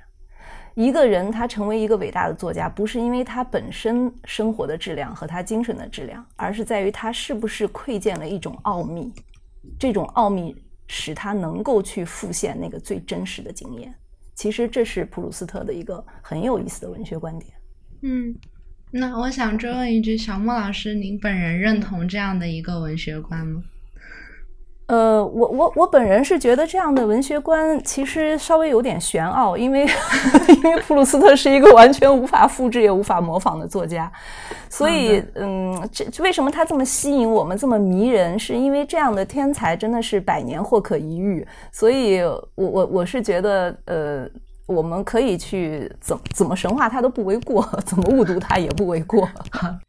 [0.75, 9.13] 一个人他成为一个伟大的作家，不是因为他本身生活的质量和他精神的质量，而是在于他是不是窥见了一种奥秘，
[9.79, 10.57] 这种奥秘。
[10.93, 13.95] 使他能够去复现那个最真实的经验，
[14.35, 17.53] 其实这是普鲁斯特的一个很有意思的文学观点。
[18.03, 18.35] 嗯，
[18.91, 23.63] 那我想追问一句，小莫老师，您本人认同这样的一个文学观吗？
[24.91, 29.87] 呃，我我我本人是觉得这样的文学观其实稍微有点玄奥，因为
[30.57, 34.11] 因为普鲁斯特是一个完全无法复制也无法模仿的作家，
[34.69, 38.37] 所以嗯，这为什么他这么吸引我们这么迷人？
[38.37, 44.29] 是因为这样的天才真的是百年或可一遇，所以我我我是觉得呃。
[44.71, 49.29] 我们可以去怎怎么神话他都不为过，怎么误读他也不为过。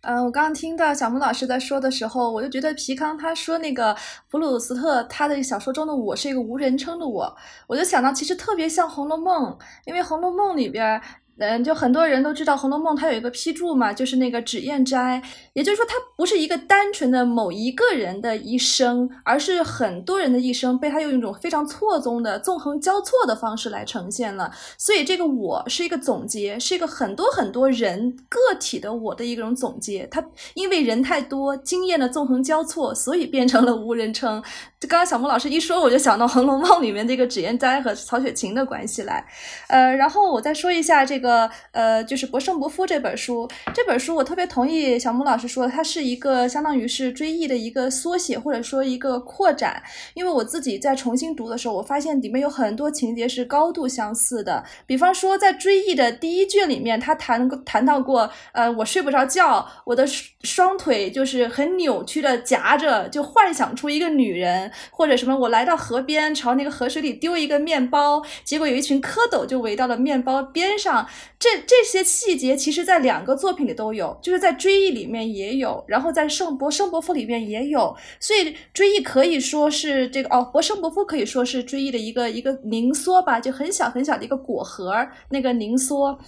[0.02, 3.96] 嗯， 我刚刚听到小木老师在说的时候，我就觉得皮康他说那个
[4.30, 7.32] 普鲁斯特他的小说中的我是一个无人称的我，
[7.68, 9.52] 我就想到其实特别像《红楼梦》，
[9.86, 11.00] 因为《红楼梦》里边。
[11.42, 15.22] 嗯，就很多人都知道《红楼梦》，它有一个批注嘛，就是那个脂砚斋，
[15.54, 24.52] 也就是说，它不是一个单纯的某一个人的一生，而是很多人的一生被他用一种非常错综的、纵横交错的方式来呈现了。
[24.78, 30.08] 所以，这个我是一个总结，是一个很多很多人个体的我的一种总结。
[30.12, 30.24] 它
[30.54, 34.44] 因为人太多，经验的纵横交错，所以变成了无人称。
[34.80, 39.26] 就刚刚小莫老师一说，我就想到《红楼梦》里面这个脂砚斋和曹雪芹的关系来。
[39.70, 41.31] 呃，然后我再说一下这个。
[41.32, 49.82] 呃呃，就是《博胜伯夫》这本书，这本书我特别同意小木老师说，它是一个相当于是追忆的一个缩写，或者说一个扩展。
[50.14, 54.64] 因为我自己在重新读的时候，我发现里面有很多情节是高度相似的。
[54.86, 60.06] 比方说，在追忆的第一卷里面，他谈谈到过，呃，我睡不着觉，我的
[60.44, 71.08] 双腿就是很扭曲的夹着，就幻想出一个女人，或者什么，我来到河边，朝那个河水里丢一个面包，结果有一群蝌蚪就围到了面包边上。
[71.40, 78.40] 这这些细节其实，在两个作品里都有，就是在《追忆》里面也有，然后在《圣伯圣伯父》里面也有，所以
[78.74, 84.94] 《追忆》可以说是这个哦，《博圣伯父》可以说是《追忆》的一个一个凝缩吧，就很小很小的一个果核
[85.30, 86.20] 那个凝缩。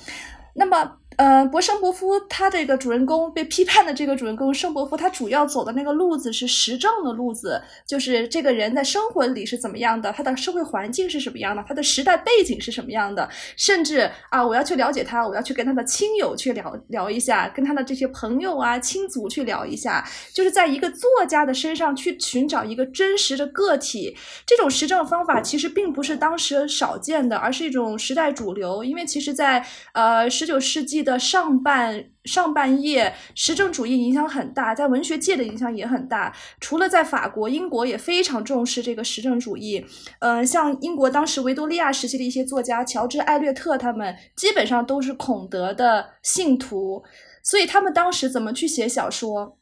[0.56, 24.18] 那么呃，博圣伯夫他这个主人公被批判的这个主人公圣伯夫，他主要走的那个路子是实证的路子，就是这个人在生活里是怎么样的，他的社会环境是什么样的，他的时代背景是什么样的，甚至啊，我要去了解他，我要去跟他的亲友去聊聊一下，跟他的这些朋友啊亲族去聊一下，就是在一个作家的身上去寻找一个真实的个体。
[24.48, 31.03] 这种实证方法其实并不是当时少见的，而是一种时代主流，因为其实在呃十九世纪。
[31.04, 36.34] 的上半上半叶，实证主义影响很大，在文学界的影响也很大。
[36.60, 39.86] 除了在法国、英国也非常重视这个实证主义。
[40.20, 47.04] 嗯，像英国当时维多利亚时期的一些作家，乔治·艾略特他们基本上都是孔德的信徒，
[47.44, 49.58] 所以他们当时怎么去写小说？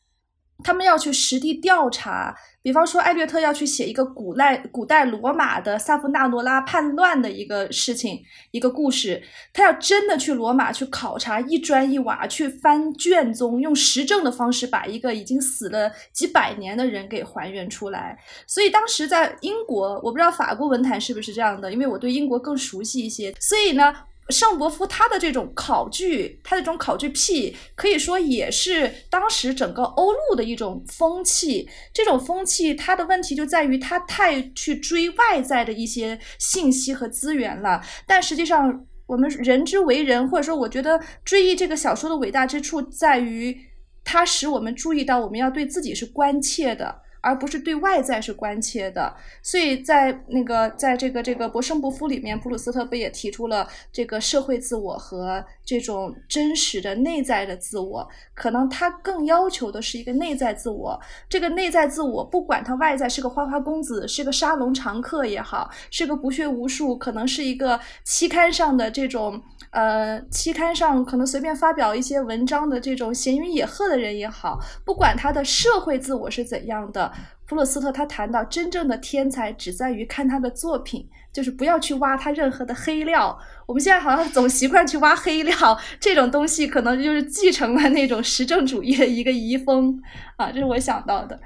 [0.63, 2.35] 他们要去实地调查。
[2.63, 8.21] 比方说，艾略特要去写一个古代古代罗马的萨夫纳罗拉叛乱的一个事情，
[8.51, 9.21] 一个故事。
[9.51, 18.17] 他要真的去罗马去考察一砖一瓦，去翻卷宗，用实证的方式把一个已经死了几百年的人给还原出来。
[18.45, 23.33] 所以当时在英国，我不知道法国文坛是不是这样的，因为我对英国更熟悉一些。
[23.39, 23.93] 所以呢。
[24.31, 31.67] 圣伯夫他的这种考据，他的这种考据癖，可以说也是当时整个欧陆的一种风气。
[31.93, 37.81] 这种风气，它的问题就在于他太去追外在的一些信息和资源了。
[38.07, 43.55] 但实际上，我们人之为人，或者说，我觉得追忆这个小说的伟大之处，在于
[44.03, 47.01] 它使我们注意到，我们要对自己是关切的。
[47.21, 58.07] 而不是对外在是关切的，所以在那个在这个这个《博圣伯夫》里面，普鲁斯特不也提出了这个社会自我和这种真实的内在的自我？
[58.33, 60.99] 可能他更要求的是一个内在自我。
[61.29, 69.41] 这个内在自我，不管他外在是个花花公子，是个沙龙常客也好，是个不学无术，可能是一个期刊上的这种。
[69.69, 77.09] 呃，期刊上可能随便发表一些文章的这种闲云野鹤的人也好，不管他的社会自我是怎样的，
[77.51, 83.37] 普鲁斯特他谈到真正的天才只在于看他的作品，就是不要去挖他任何的黑料。
[83.65, 90.01] 我们现在好像总习惯去挖黑料，这种东西可能就是继承了那种实证主义的一个遗风
[90.37, 91.37] 啊，这是我想到的。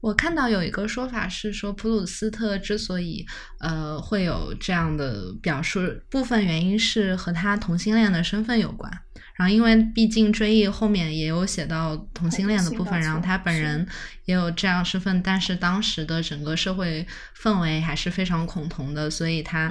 [0.00, 3.26] 我看到有一个说法是说，普鲁斯特之所以
[3.58, 8.88] 呃会有这样的表述，部分原因是和他同性恋的身份有关。
[9.40, 13.86] 然后，因为毕竟追忆后面也有写到同性恋的部分，然后他本人
[14.26, 17.06] 也有这样身份，但是当时的整个社会
[17.40, 19.70] 氛围还是非常恐同的，所以他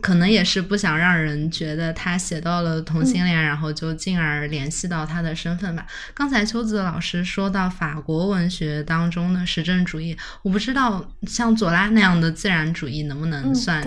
[0.00, 5.86] 可能也是不想让人觉得他写到了同性恋，然后就进而联系到他的身份吧。
[6.14, 13.82] 刚才秋子老师说到法国文学当中的实证主义，我不知道像左拉那样的自然主义能不能算？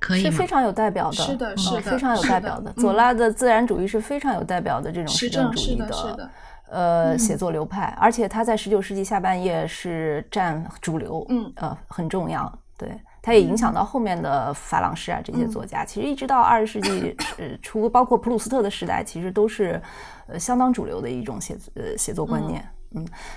[0.00, 2.72] 是非常有代表的，是的，是的，非常有代表的。
[2.74, 6.30] 左拉的自然主义是非常有代表的这种实证主义的
[6.68, 12.52] 呃写作流派，而且他在十九世纪下半叶是占主流，嗯，呃很重要。
[12.78, 12.90] 对，
[13.22, 15.84] 他也影响到后面的法朗士啊这些作家。
[15.84, 19.80] 其实一直到二十世纪呃初，包括普鲁斯特的时代，其实都是
[20.26, 22.60] 呃相当主流的一种写呃写作观念。
[22.60, 22.75] 嗯，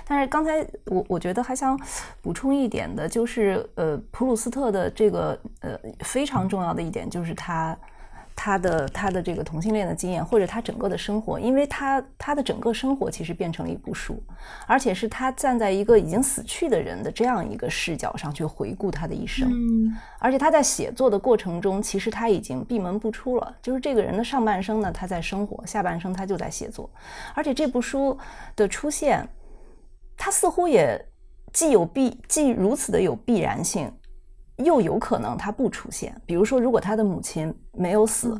[0.06, 1.78] 但是刚才我我觉得还想
[2.20, 7.76] 补充一点的，就是呃，普鲁斯特的这个呃非常重要的一点，就是他
[8.36, 14.22] 他的他的这个同性恋的经验，或者他整个的生活，因为他他的整个生活其实变成了一部书，
[14.66, 26.88] 而且是他站在一个已经死去的人的这样一个视角上去回顾他的一生，嗯，而且他在写作的过程中，其实他已经闭门不出了，就是这个人的上半生呢他在生活，下半生他就在写作，
[27.34, 28.16] 而且这部书
[28.56, 29.28] 的出现。
[30.22, 31.02] 他似乎也
[31.50, 33.90] 既有必既如此的有必然性，
[34.58, 36.14] 又有可能他不出现。
[36.26, 38.38] 比如说，如果他的母亲没有死，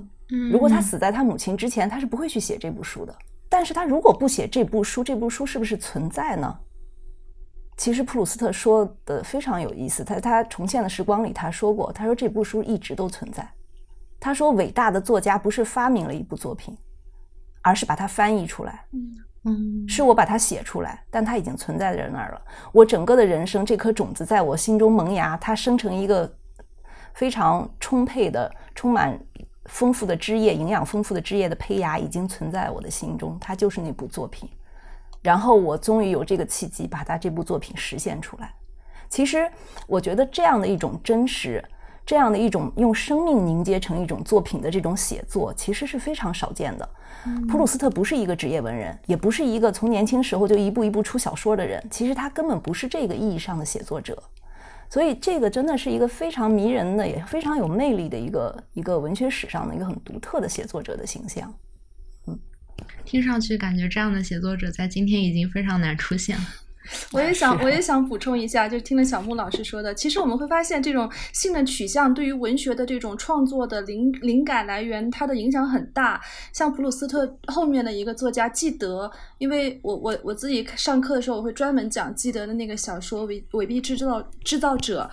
[0.52, 3.16] 如果他死在他母亲之前，他是不会去写这部书的。
[3.48, 6.54] 但是他如果不写这部书，这部书是不是存在呢？
[7.78, 13.50] 其实普鲁斯特说的非常有意思，他他重现的时光里他说过，他说这部书一直都存在。
[14.20, 16.76] 他说，伟大的作家不是发明了一部作品，
[17.62, 18.84] 而是把它翻译出来。
[18.92, 22.42] 嗯，嗯是我把它写出来，但它已经存在在那儿了。
[22.72, 26.30] 我整个的人生，这颗种子在我心中萌芽，它生成一个
[27.14, 29.18] 非常充沛的、充满
[29.64, 33.38] 丰富的枝叶、营养丰富的枝叶的胚芽，已经存在我的心中。
[33.40, 34.48] 它就是那部作品。
[35.22, 38.52] 然后我终于有这个契机，把它这部作品实现出来。
[39.08, 39.50] 其实，
[39.86, 41.64] 我觉得这样的一种真实。
[42.10, 46.88] 这样的一种用生命凝结成一种作品的这种写作，其实是非常少见的。
[47.48, 51.80] 普鲁斯特不是一个职业文人，也不是一个从年轻时候就一步一步出小说的人。
[51.88, 54.20] 其实他根本不是这个意义上的写作者，
[54.88, 61.54] 所以这个真的是一个非常迷人的，也非常有魅力的一个一个文学史上的一个很独特的写作者的形象。
[62.26, 62.36] 嗯
[63.04, 66.44] 听上去感觉这样的写作者在今天已经非常难出现了。
[67.12, 76.20] 我也想， 我也想补充一下，就听了小木老师说的，其实我们会发现，这种性的取向对于文学的这种创作的灵灵感来源，它的影响很大。
[76.52, 85.08] 像普鲁斯特后面的一个作家纪德，因为我我我自己上课的时候，我会专门讲纪德的那个小说《伪伪币制造制造者》。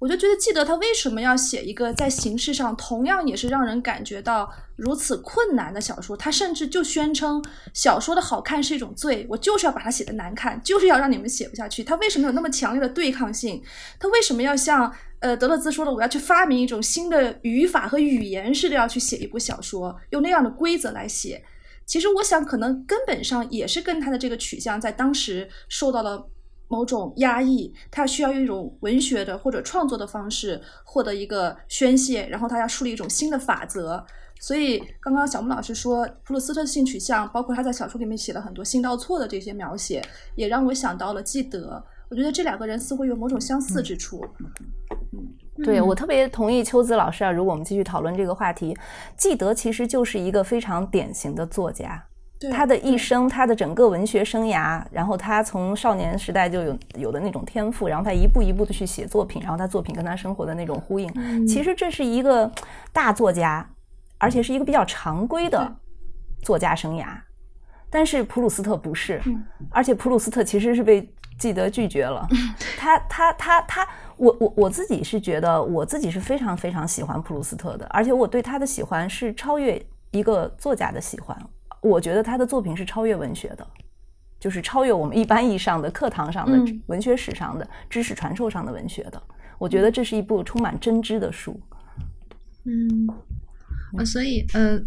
[0.00, 6.16] 我就觉得，记得他为什么要写一个在形式上同样也是让人感觉到如此困难的小说？
[6.16, 7.44] 他甚至就宣称
[7.74, 11.84] 小说的好看是一种罪，我就是要把它写的难看，就是要让你们写不下去。
[11.84, 13.62] 他为什么有那么强烈的对抗性？
[13.98, 21.44] 他为什么要像呃德勒兹说的，我要去发明一种新的语法和语言似的要去写一部小说，用那样的规则来写？
[21.84, 26.30] 其实我想，可能根本上也是跟他的这个取向在当时受到了。
[26.70, 34.02] 某种压抑，他需要用一种文学的或者创作的方式获得一个宣泄，然后他要树立一种新的法则。
[34.40, 40.00] 所以，刚刚小木老师说普鲁斯特的性取向，包括他在小说里面写了很多性倒错的这些描写，
[40.36, 41.84] 也让我想到了纪德。
[42.08, 44.24] 我觉得这两个人似乎有某种相似之处。
[45.62, 47.30] 对我特别同意秋子老师啊。
[47.30, 48.74] 如果我们继续讨论这个话题，
[49.16, 52.06] 纪德其实就是一个非常典型的作家。
[52.48, 61.46] 他的一生，他的整个文学生涯，然后他从少年时代就有有的那种天赋，然后他一步一步的去写作品，然后他作品跟他生活的那种呼应。
[61.46, 62.50] 其实这是一个
[62.92, 63.68] 大作家，
[64.16, 65.70] 而且是一个比较常规的
[66.42, 67.08] 作家生涯。
[67.90, 69.20] 但是普鲁斯特不是，
[69.68, 72.26] 而且普鲁斯特其实是被记得拒绝了。
[72.78, 81.36] 他他他他，我我我自己是觉得，我自己是非常非常喜欢普鲁斯特的，而且我对他的喜欢是超越一个作家的喜欢。
[81.82, 83.66] 我觉得他的作品是超越文学的，
[84.38, 89.22] 就是超越我们一般意义上的课堂上的文学史上的知识传授上的文学的。
[89.58, 91.58] 我觉得这是一部充满真知的书。
[92.64, 94.78] 嗯，所以呃，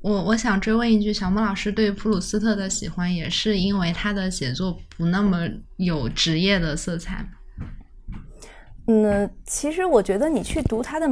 [0.00, 7.24] 我我想追问一句，小莫老师对普鲁斯特的喜欢，也是因为他的写作不那么有职业的色彩。
[8.88, 11.08] 嗯，其实我觉得你去读他的，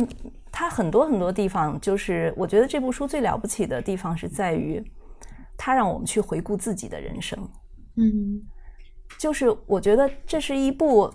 [0.51, 4.85] 他很多很多地方，就是我觉得这部书最了不起的地方是在于。
[5.59, 7.37] 他让我们去回顾自己的人生，
[7.97, 8.41] 嗯，
[9.19, 11.13] 就是我觉得这是一部，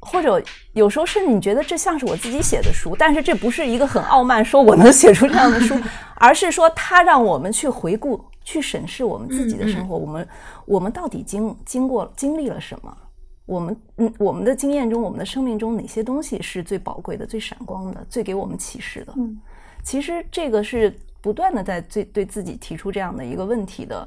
[0.00, 0.42] 或者
[0.72, 5.76] 有时候甚至你觉得这像是我自己写的书，但是这不是一个很傲慢说我能写出这样的书，
[6.18, 10.28] 而是说他让我们去回顾、去审视我们自己的生活，我们
[10.66, 12.94] 我们到底经经过经历了什么？
[13.46, 19.14] 我们嗯，我们的经验中，我们的生命中哪些东西是最宝贵的、最闪光的、最给我们启示的？
[19.16, 19.40] 嗯，
[19.84, 20.92] 其实这个是。
[21.24, 24.06] 不断的在对对自己提出这样的一个问题的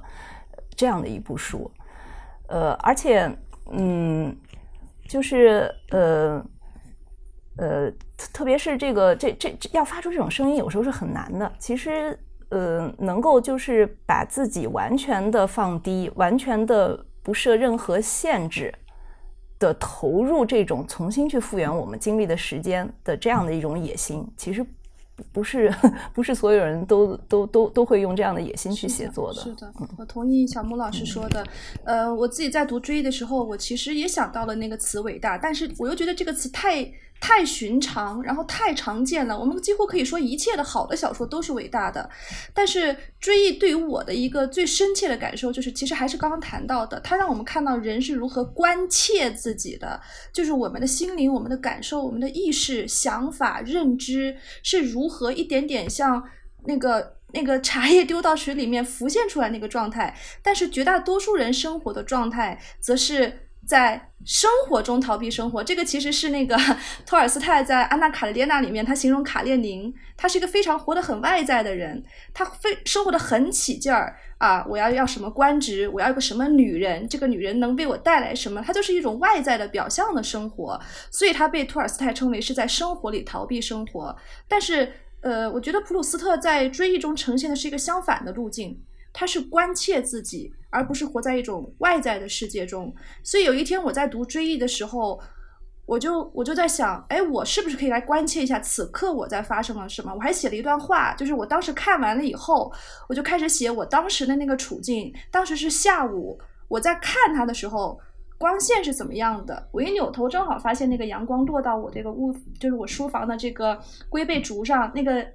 [0.75, 1.71] 这样的一部书，
[2.47, 3.27] 呃，而且
[3.71, 4.37] 嗯，
[5.09, 6.45] 就是呃
[7.57, 7.91] 呃，
[8.31, 11.51] 特别是这个这这要发出这种声音，有时候是很难的。
[11.57, 12.15] 其实
[12.49, 18.71] 呃，能够就是把自己完全的放低，完全的不设任何限制
[19.57, 24.63] 的投入这种重新去复原我们经历的时间的这样的一种野心，其实。
[25.31, 25.73] 不是
[26.13, 29.41] 不是所有人都都都都会用这样的野心去写作的。
[29.41, 31.45] 是的，我同意小木老师说的。
[31.83, 36.91] 呃，我自己在读追忆的时候，我其实也想到了那个词“伟大”，但是我又觉得这个词太。
[37.19, 39.37] 太寻常，然后太常见了。
[39.37, 42.09] 我们几乎可以说，一切的好的小说都是伟大的。
[42.53, 49.99] 但是追忆对于我的一个最深切的感受，就是其实还是刚刚谈到的，它让我们看到人是如何关切自己的，
[50.31, 56.23] 就是我们的心灵、我们的感受、我们的意识、想法、认知是如何一点点像
[56.65, 60.15] 那个那个茶叶丢到水里面浮现出来那个状态。
[60.43, 63.46] 但是绝大多数人生活的状态，则是。
[63.67, 66.57] 在生活中逃避生活，这个其实是那个
[67.05, 72.01] 托尔斯泰在《安娜·卡列尼娜》里面，他形容卡列宁，他是一个非常活得很外在的人，
[72.33, 74.65] 他非生活的很起劲儿啊！
[74.69, 75.87] 我要要什么官职？
[75.89, 77.07] 我要一个什么女人？
[77.07, 78.61] 这个女人能为我带来什么？
[78.65, 80.79] 他就是一种外在的表象的生活，
[81.11, 84.15] 所以他被托尔斯泰称为是在生活里逃避生活。
[84.47, 84.91] 但是，
[85.21, 88.81] 呃，我觉得普鲁斯特在追忆中呈现的是一个相反的路径。
[89.19, 92.93] 他是关切自己，而不是活在一种外在的世界中。
[93.23, 95.19] 所以有一天我在读《追忆》的时候，
[95.87, 100.13] 我就我就在想，哎，我是不是可以来关切一下此刻我在发生了什么？
[100.13, 102.71] 我还写了一段话，就是我当时看完了以后，
[103.09, 105.11] 我就开始写我当时的那个处境。
[105.31, 107.99] 当时是下午，我在看它的时候，
[108.37, 109.67] 光线是怎么样的？
[109.71, 115.25] 我一扭头，正好发现那个阳光落到我这个屋，就是我书房的这个龟背竹上，那个。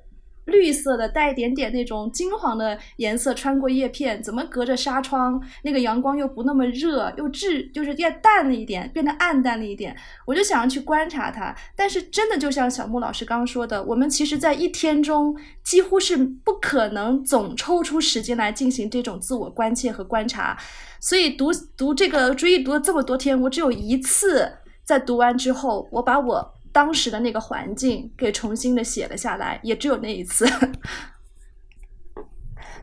[0.46, 9.96] 绿色的带一点点那种金黄的颜色穿过叶片，怎么隔着纱窗，那个阳光又不那么热，又致就是变淡了一点，变得暗淡了一点。
[10.26, 20.58] 我就想要去观察它，但是真的就像小木老师刚刚说的，我们其实在一天中几乎是不可能总抽出时间来进行这种自我关切和观察。
[20.98, 26.54] 所以读读这个追忆读了这么多天，我只有一次在读完之后，我把我。
[26.72, 30.46] 当时的那个环境给重新的写了下来，也只有那一次。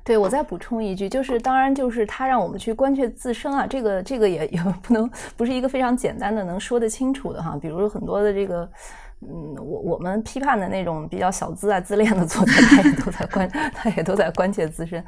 [0.01, 7.57] 对我再补充一句，就是当然就是他让我们去关切自身啊，这个这个也 也不能不是一个非常简单的能说得清楚的哈。
[7.61, 8.67] 比如很多的这个，
[9.21, 15.03] 嗯，我我们批判的那种比较小资啊、自恋的作家，他也都在关， 他也都在关切自身。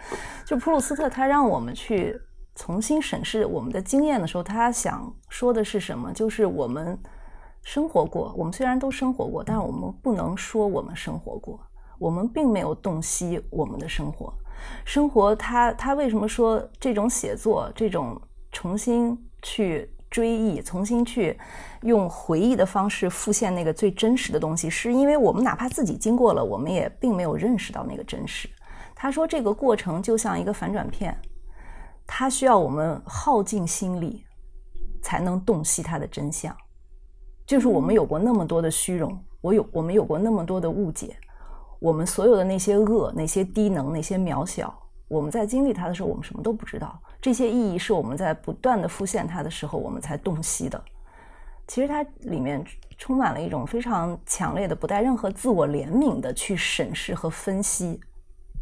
[0.45, 2.15] 就普鲁斯特，他让我们去
[2.55, 6.11] 重新审视我们的经验的时候，他想说的是什么？
[6.13, 6.99] 就是我们。
[7.63, 11.59] 生活过，我们虽然都生活过，但是我们不能说我们生活过。
[11.99, 14.33] 我们并没有洞悉我们的生活。
[14.83, 18.19] 生活，他他为什么说这种写作，这种
[18.51, 21.39] 重新去追忆，重新去
[21.83, 24.67] 用回忆的方式复现那个最真实的东西？
[24.67, 28.49] 是因为我们哪怕自己经过了，我们也并没有认识到那个真实。
[28.95, 31.15] 他说，这个过程就像一个反转片，
[32.07, 34.25] 它需要我们耗尽心力，
[35.03, 36.55] 才能洞悉它的真相。
[37.51, 41.17] 就是我们有过那么多的虚荣，我有我们有过那么多的误解，
[41.79, 44.73] 我们所有的那些恶、那些低能、那些渺小，
[45.09, 46.97] 我们在经历它的时候，我们什么都不知道。
[47.19, 50.81] 这些意义是我们在不断的复现它的时候，我们才洞悉的。
[51.67, 52.63] 其实它里面
[52.97, 57.99] 充满了一种非常强烈的、不带任何自我怜悯的去审视和分析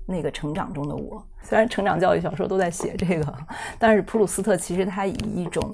[0.07, 1.23] 那个成长中的我。
[1.43, 3.35] 虽然成长教育小说都在写这个，
[3.77, 5.71] 但是普鲁斯特其实他以一种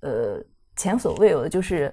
[0.00, 0.42] 呃
[0.76, 1.92] 前所未有的就是。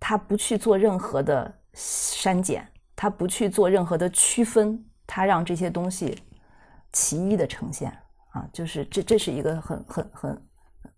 [0.00, 6.18] 他不去做任何的删减，他不去做任何的区分，他让这些东西
[6.92, 7.96] 奇异的呈现
[8.30, 10.42] 啊，就是这这是一个很很很。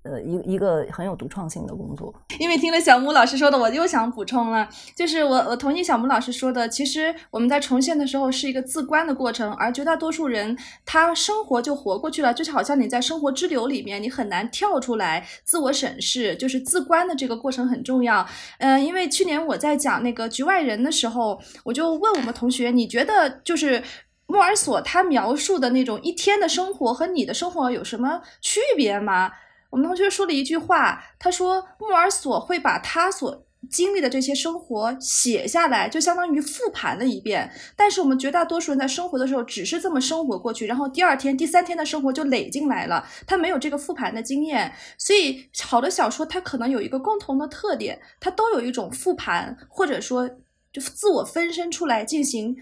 [0.05, 2.13] 呃，一一个很有独创性的工作。
[2.41, 18.27] 因为听了小木老师说的，我又想补充了，就是我我同意小木老师说的，其实我们在重现的时候是一个自观的过程，而绝大多数人他生活就活过去了，就是好像你在生活之流里面，你很难跳出来自我审视，就是自观的这个过程很重要。
[18.59, 23.81] 嗯，因为去年我在讲那个局外人的时候，我就问我们同学，你觉得就是
[24.27, 29.31] 莫尔索他描述的那种一天的生活和你的生活有什么区别吗？
[29.73, 37.51] 我们同学说了一句话，他说莫尔索会把他所经历的这些生活写下来，就相当于复盘了一遍。
[37.75, 44.71] 但是我们绝大多数人在生活的时候只是这么生活过去，然后第二天、第三天的生活就累进来了，他没有这个复盘的经验。
[44.99, 50.29] 所以好的小说它可能有一个共同的特点，它都有一种复盘，或者说
[50.71, 52.55] 就自我分身出来进行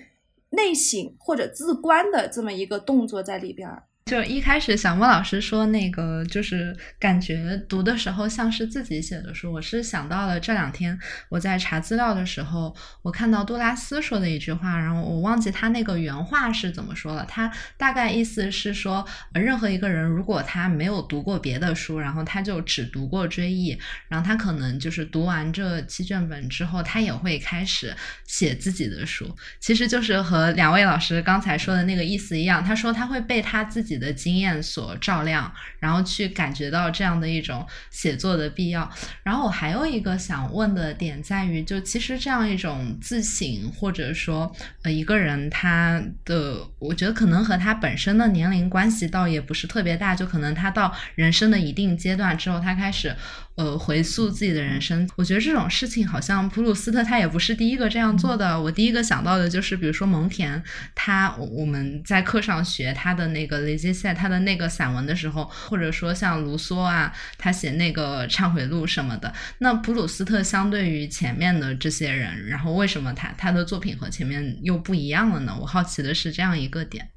[0.50, 3.82] 内省或者自观的这么一个动作在里边儿。
[4.06, 9.52] 就一开始小莫老师说那个，就是感觉读的时候像是自己写的书。
[9.52, 10.98] 我是想到了这两天
[11.28, 17.24] 我在查资料的时候，我看到杜拉斯说的一句话，然后我忘记他那个原话是怎么说了。
[17.28, 23.76] 他大概意思是说，任何一个人如果他没有读过别的书，然后他就只读过《追忆》，
[24.08, 27.94] 然后他可能就是读完这七卷本之后，他也会开始
[28.26, 29.32] 写自己的书。
[29.60, 32.64] 其实就是和两位老师刚才说的那个意思一样。
[32.64, 33.89] 他说他会被他自己。
[33.94, 38.90] 己的经验所照亮，然后去感觉到这样的一种写作的必要。
[39.22, 53.14] 然后我还有一个想问的点在于，就其实这样一种自省，或者说呃一个人他的，我觉得可能和他本身的年龄关系倒也不是特别大，就可能他到人生的一定阶段之后，他开始。
[53.60, 58.58] 呃，回溯自己的人生，我觉得这种事情好像普鲁斯特他也不是第一个这样做的。
[58.58, 60.62] 我第一个想到的就是，比如说蒙田，
[60.94, 69.30] 他我们在课上学他的那个《雷吉塞》他的那个散文的时候，或者说像卢梭啊，他写那个《忏悔录》什么的。
[69.58, 75.54] 那普鲁斯特相对于前面的这些人，然后为什么他他的作品和前面又不一样了呢？
[75.60, 77.10] 我好奇的是这样一个点。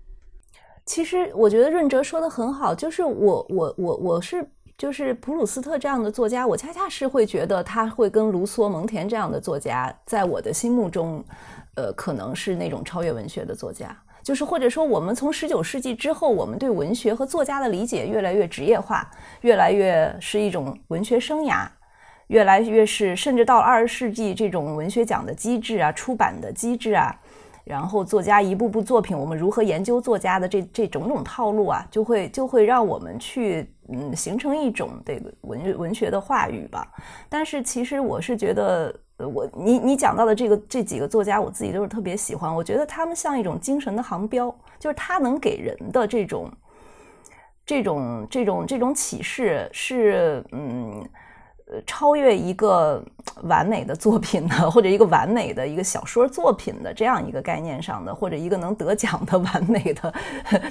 [0.85, 4.45] 其实我觉得润哲说的很好，就是我我我我是。
[4.78, 11.24] 就是普鲁斯特这样的作家，我恰恰是会觉得他会跟卢梭、蒙田这样的作家，在我的心目中，
[11.76, 13.95] 呃，可能是那种超越文学的作家。
[14.24, 19.11] 就是或者说，我们从十九世纪之后，我们对文学和作家的理解越来越职业化，
[19.41, 21.67] 越来越是一种文学生涯，
[22.28, 27.13] 越来越是甚至到了二十世纪，这种文学奖的机制啊、出版的机制啊，
[27.64, 33.70] 然后作家一部部作品，我们如何研究作家的这这种种套路啊，就会就会让我们去。
[33.89, 36.88] 嗯，形成一种这个文文学的话语吧。
[37.28, 42.55] 但是其实我是觉得，我你你讲到的这个这几个作家，我自己都是特别喜欢。
[42.55, 44.49] 我觉得他们像一种精神的航标，
[44.80, 46.49] 就是他能给人的这种
[47.66, 51.05] 这种这种这种启示是嗯。
[51.72, 53.03] 呃超越一个
[53.43, 60.14] 完美的作品的，或者一个完美的一个小说作品的这样一个概念上的，或者一个能得奖的 完美的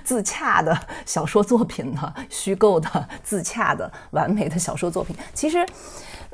[0.04, 5.66] 自洽的小说作品的虚构的自洽的完美的小说作品，其实，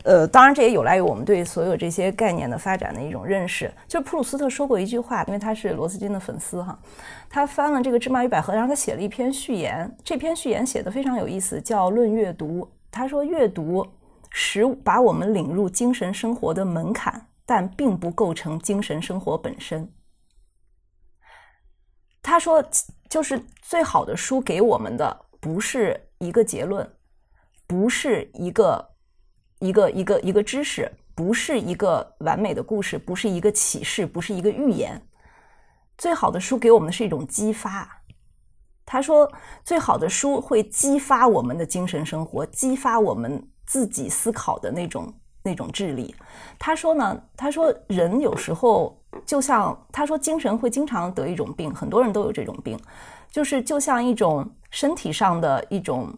[0.05, 3.73] 呃，当然这也有赖于我们对所有这些概念的发展的一种认识。
[3.87, 6.79] 就是普鲁斯特说过一句话，因为他是罗斯金的粉丝哈，
[7.31, 12.63] 他翻了这个《芝麻与百合》，然后他写了一篇序言，这篇序言写的非常有意思，叫《论阅读》。
[12.91, 13.87] 他说阅读。
[14.31, 19.91] 使把我们领入精神生活的门槛，但并不构成精神生活本身。
[22.23, 22.63] 他说，
[23.09, 26.89] 就是最好的书给我们的不是一个结论，
[27.67, 28.91] 不是一个
[29.61, 35.01] 一个一个一个知识，不是一个完美的故事，不是一个启示，不是一个预言。
[35.97, 38.03] 最好的书给我们的是一种激发。
[38.85, 39.31] 他说，
[39.65, 43.49] 最好的书会激发我们的精神生活，激发我们。
[43.69, 45.13] 自己思考的那种
[45.43, 46.15] 那种智力，
[46.59, 52.79] 他说呢，他说人有时候就像他说精神会经常得一种病，很多人都有这种病，
[53.31, 56.09] 就是就像一种身体上的一种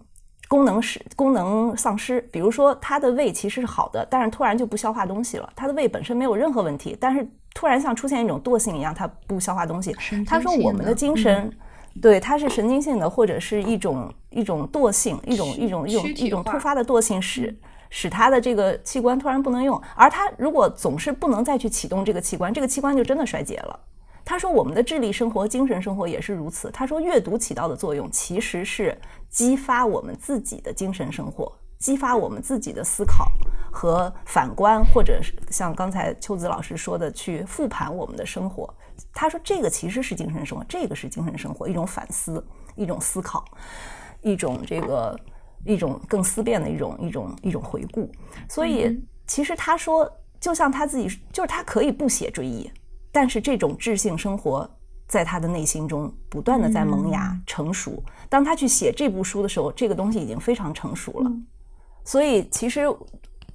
[0.47, 9.93] 功能失功能丧失，比如说他的胃其实是好的，但是突然就不消化东西了，他的胃本身没有任何问题，但是突然像出现一种惰性一样，他不消化东西。
[10.25, 11.53] 他说我们的精神。
[12.01, 17.57] 对，它是神经性的，或者是一种一种惰性，一种一种一种一种突发的惰性，使
[17.89, 19.81] 使他的这个器官突然不能用。
[19.97, 23.81] 而他如果总是不能再去启动这个器官，这个器官就真的衰竭了。
[24.25, 26.71] 他说，我们的智力生活、精神生活也是如此。
[26.71, 28.97] 他说，阅读起到的作用其实是
[29.29, 31.51] 激发我们自己的精神生活。
[31.79, 33.33] 激发我们自己的思考
[33.73, 38.73] 和反观，或者是像刚才秋子老师说的，去复盘我们的生活。
[39.13, 42.45] 他说，这个其实是精神生活，这个是精神生活，一种反思，
[42.77, 43.45] 一种思考，
[44.21, 45.19] 一种这个，
[45.65, 48.11] 一种更思辨的一种一种一种回顾。
[48.49, 52.71] 所以，其实他说，就像他自己，就是他可以不写追忆，
[53.13, 54.69] 但是这种智性生活
[55.07, 58.03] 在他的内心中不断的在萌芽成熟。
[58.29, 61.31] 当他去写这部书的时候，这个东西已经非常成熟了。
[62.05, 62.87] 所以，其实，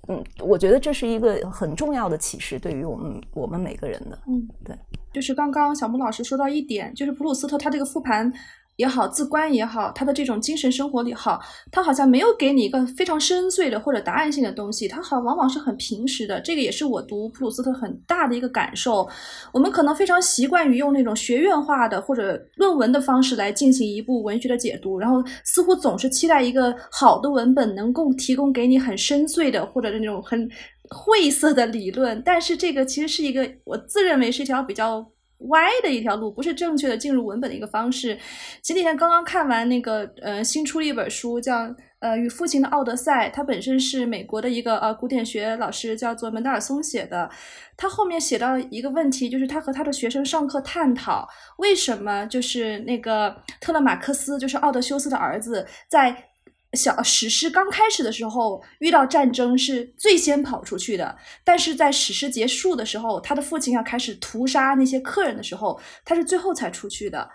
[0.07, 4.19] 嗯，我觉得这是一个很重要的启示，对于我们我们每个人的。
[4.27, 4.77] 嗯，对，
[5.15, 8.29] 就是刚刚小木老师说到一点，就是普鲁斯特他这个复盘。
[8.77, 11.39] 也好，自观也好，他的这种精神生活里好，
[11.71, 16.41] 他好像没有给你一个非常深邃的或者答案性的东西，他好往往是很平实的。
[16.41, 19.07] 这个也是我读普鲁斯特很大的一个感受。
[19.53, 30.49] 我们可能非常习惯于用那种学院化的或者论文的方式来进行一部文学的解读，然后似乎总是期待一个好的文本能够提供给你很深邃的或者那种很
[30.89, 32.21] 晦涩的理论。
[32.23, 35.11] 但是这个其实是一个我自认为是一条比较。
[35.49, 38.17] 歪的一条路，不是正确的进入文本的一个方式。
[38.63, 41.63] 前几天刚刚看完那个，呃，新出了一本书，叫
[41.99, 47.29] 《呃与父亲的奥德赛》，它本身是美国的一个呃古典学老师叫做门德尔松写的。
[47.75, 51.27] 他后面写到一个问题，就是他和他的学生上课探讨，
[51.57, 56.29] 为什么就是那个特勒马克思，就是奥德修斯的儿子，在。
[56.75, 67.29] 小史诗刚开始的时候，遇到战争是最先跑出去的，但是在史诗结束的时候，他的父亲要开始屠杀那些客人的时候，他是最后才出去的。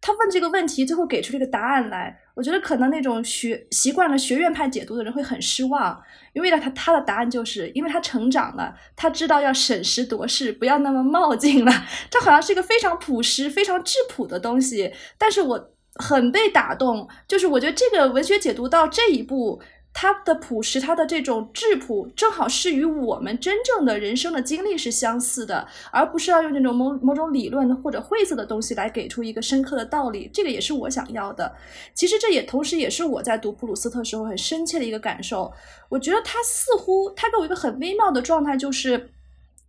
[0.00, 2.18] 他问这个问题，最后给出这个答案来。
[2.34, 6.02] 我觉得可能那种学习惯了学院派解读的人会很失望，
[6.32, 11.72] 因为呢，他他的答案就是因为他成长了，他知道要审时度势，不要那么冒进了。
[12.10, 15.72] 这好像是一个非常朴实、非常质朴的东西，但是我。
[15.96, 19.60] 很被打动，就是我觉得这个文学解读到这一步，
[19.92, 30.30] 它的朴实，它的这种质朴，正好是与我们真正的人生的经历是相似的，而不是要用那种某某种理论或者晦涩的东西来给出一个深刻的道理。
[30.32, 31.54] 这个也是我想要的。
[31.92, 35.52] 其实这也同时也是我在读普鲁斯特时候很深切的一个感受。
[35.90, 39.10] 我觉得他似乎他给我一个很微妙的状态，就是。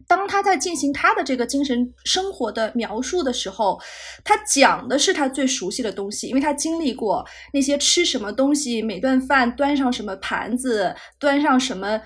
[0.08, 3.80] 当他在进行他的这个精神生活的描述的时候，
[4.24, 12.02] 他讲的是他最熟悉的东西，因为他经历过那些吃什么东西，每顿饭端上什么盘子，端上什么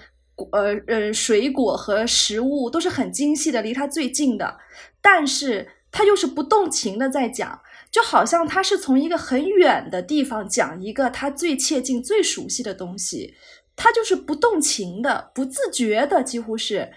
[0.51, 4.57] 呃呃水果和食物都是很精细的，离他最近的。
[5.01, 13.33] 但是他又是不动情的在讲，就好像他是从一个很远的地方讲一个他最切近、最熟悉的东西，
[13.75, 16.91] 他就是不动情的、不自觉的，几乎是。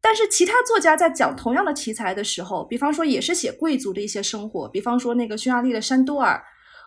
[0.00, 6.42] 但是其他作家在讲同样的题材的时候，比方说也是写贵族的一些生活，比方说那个匈牙利的山多尔，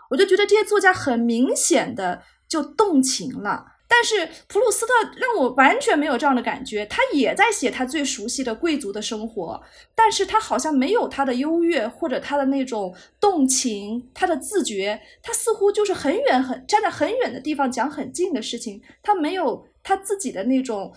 [0.10, 3.68] 我就觉得这些作家很明显的就动情了。
[3.88, 9.62] 但是普鲁斯特让我完全没有这样的感觉，他也在写他最熟悉的贵族的生活，
[9.94, 20.92] 但是他好像没有他的优越或者他的那种动情，他的自觉，他似乎就是很远很站在很远的地方讲很近的事情，他没有他自己的那种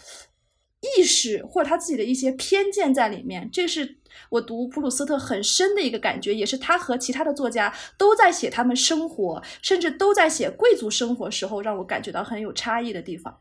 [0.81, 3.97] 意识或者他自己的一些偏见在里面，这是。
[4.31, 13.37] 我读普鲁斯特很深的一个感觉，也是他和其他的作家都在写他们生活，甚至都在写贵族生活时候，让我感觉到很有差异的地方。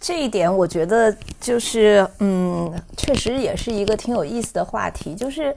[0.00, 5.14] 这一点，我觉得就是，嗯，确实也是一个挺有意思的话题。
[5.14, 5.54] 就是，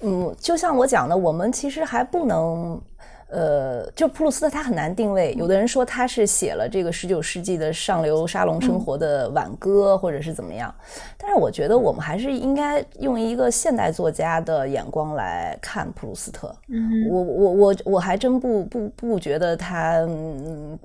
[0.00, 2.80] 嗯，就像我讲的，我们其实还不能。
[3.28, 5.34] 呃，就普鲁斯特他很难定位。
[5.36, 10.72] 有的人说他是写了这个十九世纪的上流沙龙生活的挽歌，或者是怎么样。
[11.18, 16.54] 但是我觉得我们还是应该用一个现代作家的眼光来看普鲁斯特。
[16.68, 20.06] 嗯，我我我我还真不不不觉得他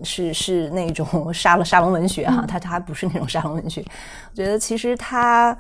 [0.03, 3.85] 是是那种 沙了沙龙文学哈，他他不是那种沙龙文学。
[4.31, 5.55] 我觉得其实他，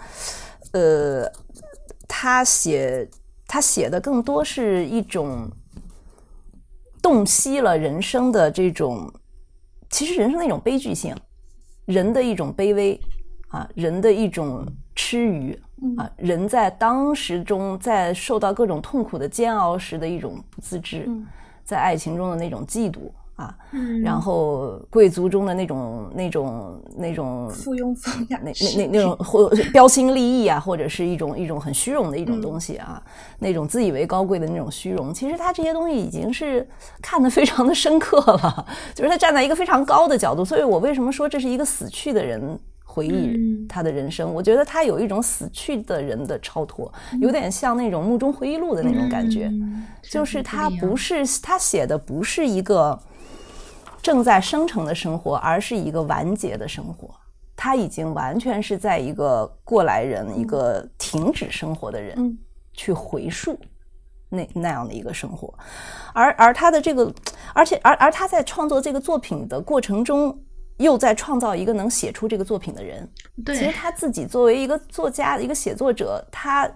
[0.71, 1.31] 呃，
[2.07, 3.07] 他写
[3.47, 5.47] 他写的更多是一种。
[7.01, 9.11] 洞悉了人生的这种，
[9.89, 11.15] 其实人生的一种悲剧性，
[11.85, 12.99] 人的一种卑微
[13.49, 15.59] 啊，人的一种痴愚
[15.97, 21.09] 啊，人在当时中在受到各种痛苦的煎熬时的一种不自知，
[21.63, 23.11] 在爱情中的那种嫉妒。
[23.41, 23.55] 啊，
[24.03, 33.01] 然后贵族中的那种、那种、那种附庸风雅，那那那那种或标新立异啊，或者是一种一种很虚荣的一种东西啊，
[33.39, 36.67] 那种自以为高贵的那种虚荣，其实他这些东西已经是
[37.01, 44.31] 看得非常的深刻了， 就是他站在一个非常高的角度，所以我为什么说这是一个死去的人回忆他的人生？
[44.31, 49.51] 我觉得他有一种死去的人的超脱，有点像那种墓中回忆录的那种感觉，
[50.03, 52.99] 就是他不是他写的不是一个。
[54.01, 57.09] 正在生成的生活，而是一个完结的生活。
[57.55, 62.35] 他已经完全是在一个过来人，一个停止生活的人，
[62.73, 63.55] 去回溯
[64.29, 65.53] 那那样的一个生活。
[66.11, 67.13] 而而他的这个，
[67.53, 70.35] 而且而而他在创作这个作品的过程中，
[70.77, 73.07] 又在创造一个能写出这个作品的人。
[73.45, 76.67] 对，其实他自己作为一个作家、一个写作者，他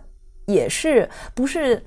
[0.45, 1.83] 也是不是？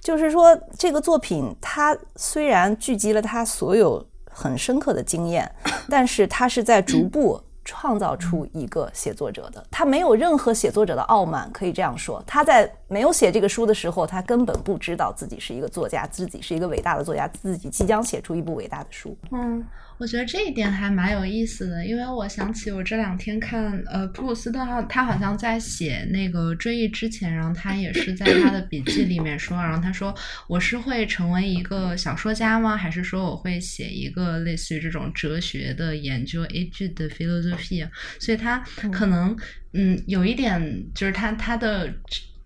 [0.00, 4.06] 就是说，这个作品他虽然聚集了他所有。
[4.38, 5.50] 很深刻的经验，
[5.88, 12.22] 但是他是在逐步创造出一个写作者的，他没有任何写作者的傲慢，可以这样说。
[12.26, 19.16] 他在没有写这个书的时候，他根本不知道自己是一个作家，自己是一个伟大的作家，自己即将写出一部伟大的书。
[19.30, 19.64] 嗯。
[19.98, 30.14] 我觉得这一点还蛮有意思的，因为我想起我这两天看，呃，普鲁斯特他他好像在写那个追忆之前，然后他也是在他的笔记里面说，然后他说
[30.48, 32.76] 我是会成为一个小说家吗？
[32.76, 37.88] 还是说我会写一个类似于这种哲学的研究 a g 的 philosophy？
[38.18, 38.58] 所以他
[38.92, 39.34] 可能
[39.72, 41.90] 嗯有一点就是他他的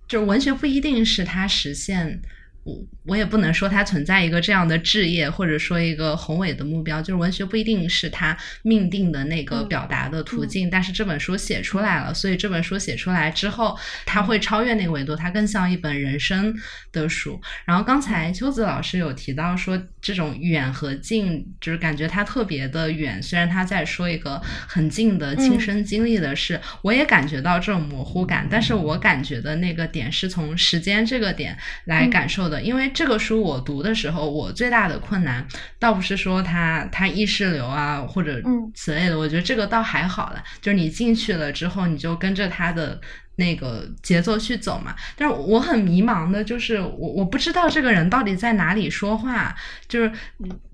[0.06, 2.22] 就是文学不一定是他实现。
[2.62, 10.68] 我我也不能说它存在一个这样的置业，或者说一个宏伟的目标，就是文学不一定是他命定的那个表达的途径。
[10.68, 16.54] 但是这本书写出来了，所以这本书写出来之后，它会超越那个维度，它更像一本人生
[16.92, 17.40] 的书。
[17.64, 24.38] 然后刚才秋子老师有提到说，这种远和近，就是感觉它特别的远，虽然他在说一个
[24.68, 28.46] 很近的亲身经历的事，我也感觉到这种模糊感。
[28.50, 31.56] 但是我感觉的那个点是从时间这个点
[31.86, 32.49] 来感受。
[32.62, 35.46] 因为这个书我读的时候，我最大的困难
[35.78, 38.40] 倒不是说它它意识流啊或者
[38.74, 40.42] 此类的，我觉得这个倒还好了。
[40.62, 42.98] 就是你进去了之后，你就跟着它的
[43.36, 44.96] 那个节奏去走嘛。
[45.14, 49.54] 但是我很迷茫的，就是我我不知道这个人到底在哪里说话。
[49.86, 50.10] 就是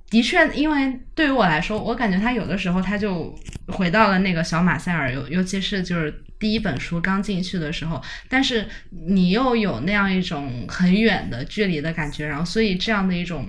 [0.08, 3.34] 的确，因为对于我来说，我感觉他有的时候他就
[3.66, 6.22] 回到了那个小马塞尔，尤尤其是就是。
[6.38, 13.48] 第一本书刚进去的时候，但是你又有那样一种很远的距离的感觉，然后所以这样的一种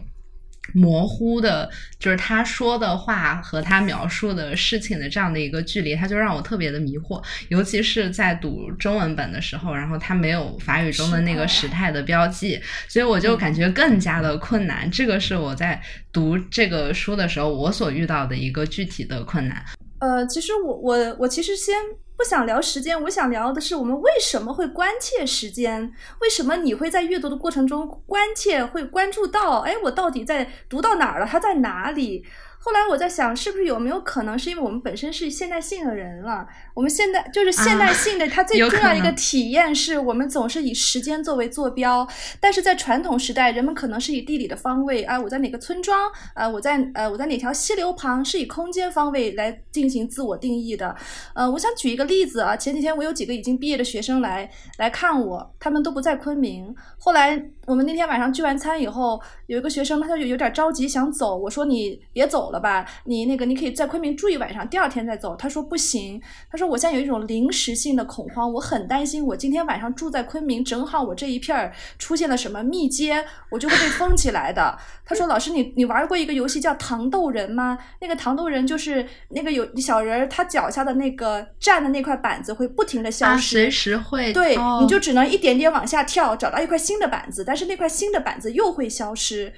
[0.73, 7.23] 模糊的，就是他说的话和他描述的事情的这样的一个距离，他就让我特别的迷惑。
[7.47, 12.59] 尤其是在读中文本的时候，然后他没有法语中的那个时态的标记，
[12.89, 14.91] 所以我就感觉更加的困难。
[14.91, 15.81] 这个是我在
[16.11, 19.63] 读这个书的时候我所遇到的一个具体的困难。
[19.99, 21.75] 呃，其实我我我其实先。
[22.17, 25.93] 不想聊时间，我想聊的是我们为什么会关切时间？
[26.19, 31.27] 为什么你会在阅读的过程中关切，会关注到，哎，我到底在读到哪儿了？
[31.27, 32.25] 它在哪里？
[32.59, 36.45] 后来我在想，是不是有没有可能是因为我们本身是现代性的人了？
[36.73, 42.05] 我们现代就是现代性的，它 最重要一个体验是我们总是以时间作为坐标，
[42.41, 50.93] 但是在传统时代，人们可能是以地理的方位啊，我在哪个村庄啊，我在呃我在哪条溪流旁，是以空间方位来进行自我定义的。
[51.35, 56.75] 呃，我想举一个例子啊，前几天我有几个已经毕业的学生来来看我，他们都不在昆明。
[56.97, 65.35] 后来我们那天晚上聚完餐以后，有一个学生他就有点着急想走，我说你别走了吧，你那个你可以在昆明住一晚上，第二天再走。
[65.35, 74.77] 他说不行，他说我现在有一种临时性的恐慌，我很担心我今天晚上住在昆明，正好我这一片儿出现了什么密接，我就会被封起来的。
[75.07, 77.77] 他说老师你你玩过一个游戏叫糖豆人吗？
[78.01, 89.53] 那个糖豆人就是那个有小人儿，他脚下的那个站的那块板子会不停的消失，随时会对，你就只能一点点往下跳，找到一块新的板子，但是那块新的板子又会消失。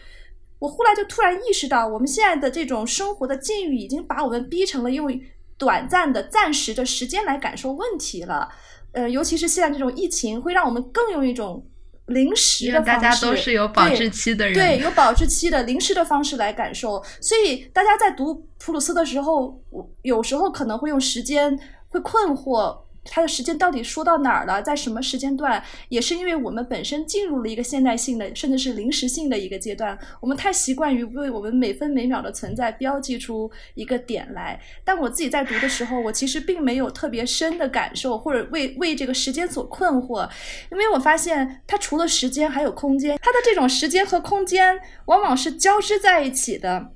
[0.59, 5.09] 我后来就突然意识到，我们现在的这种生活的境遇已经把我们逼成了用
[5.57, 8.49] 短暂的、暂时的时间来感受问题了。
[8.91, 11.65] 呃，尤其是现在这种疫情，会让我们更用一种
[12.09, 17.03] 临时的方式，大家都是有保质期的人，对，有保质期的临时的方式来感受。
[17.21, 21.57] 所以大家在读普鲁斯的时候，我有时候可能会用时间
[21.87, 22.77] 会困惑。
[23.05, 24.61] 它的时间到底说到哪儿了？
[24.61, 25.63] 在什么时间段？
[25.89, 34.59] 也是因为我们本身进入了一个现代性的，甚至是临时性的一个阶段，我们太习惯于为我们每分每秒的存在标记出一个点来。
[34.83, 40.29] 但我自己在读的时候，我其实并没有特别深的感受，或者为为这个时间所困惑，
[40.71, 46.91] 因为我发现它除了时间还有空间，它的这种时间和空间往往是交织在一起的。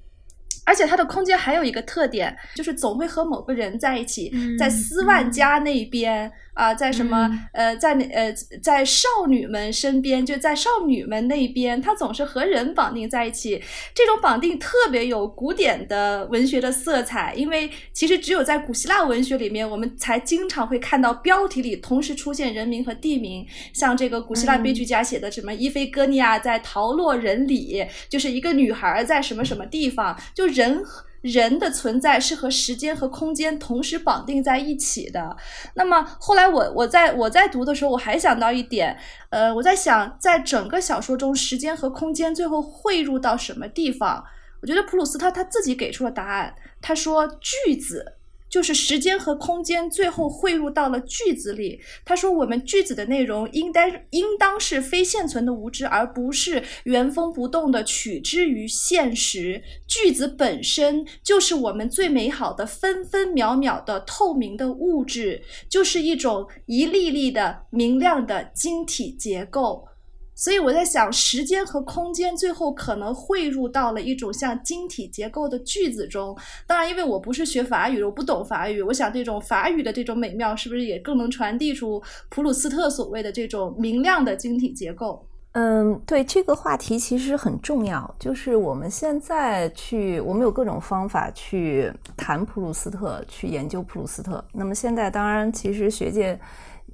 [0.66, 6.32] 而且它的空间还有一个特点，就是总会和某个人在一起，在斯万家那边。
[6.54, 8.32] 啊，在什么呃，在那呃，
[8.62, 13.62] 在少女们身边，就在少女们那边，他总是和人绑定在一起。
[13.93, 23.45] 这种绑定特别有古典的文学的色彩，因为其实只有在古希腊文学里面，我们才经常会看到标题里同时出现人名和地名。
[23.74, 30.84] 像这个古希腊悲剧家写的什么伊菲戈尼亚在陶洛人里，就是一个女孩在什么什么地方，就人。
[31.24, 35.36] 人的存在是和时间和空间同时绑定在一起的。
[35.74, 38.95] 那么后来我我在我在读的时候，我还想到一点，
[39.30, 44.24] 呃，我在想，在整个小说中，时间和空间最后汇入到什么地方？
[44.61, 48.17] 我觉得普鲁斯特他自己给出了答案，他说句子。
[48.54, 51.82] 就是时间和空间最后汇入到了句子里。
[52.06, 59.64] 他说：“我们句子的内容应该应当是非现存的无知，而不是原封不动的取之于现实。
[59.88, 69.88] 句子本身就是我们最美好的分分秒秒的透明的物质，就是一种一粒粒的明亮的晶体结构。”
[70.36, 76.36] 所以我在想，时间和空间最后可能汇入到了一种像晶体结构的句子中。
[76.65, 78.81] 当然，因为我不是学法语，我不懂法语。
[78.81, 85.23] 我想，这种法语的这种美妙，是不是也更能传递出普鲁斯特所谓的这种明亮的晶体结构？
[85.51, 88.15] 嗯，对，这个话题其实很重要。
[88.17, 94.43] 就是我们现在去，我们有各种方法去谈普鲁斯特，去研究普鲁斯特。
[94.51, 96.39] 那么现在，当然，其实学界。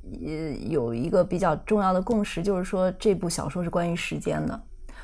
[0.04, 4.62] 也有一个比较重要的共识，就是说这部小说是关于时间的，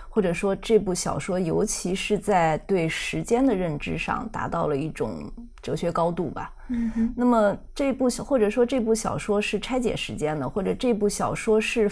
[0.09, 5.31] 或者说这部小说尤其是在对时间的认知上达到了一种
[5.61, 6.51] 哲学高度吧。
[6.69, 7.13] 嗯哼。
[7.15, 11.87] 那么这部或者说这部小说是拆解时间的，或者这部小说是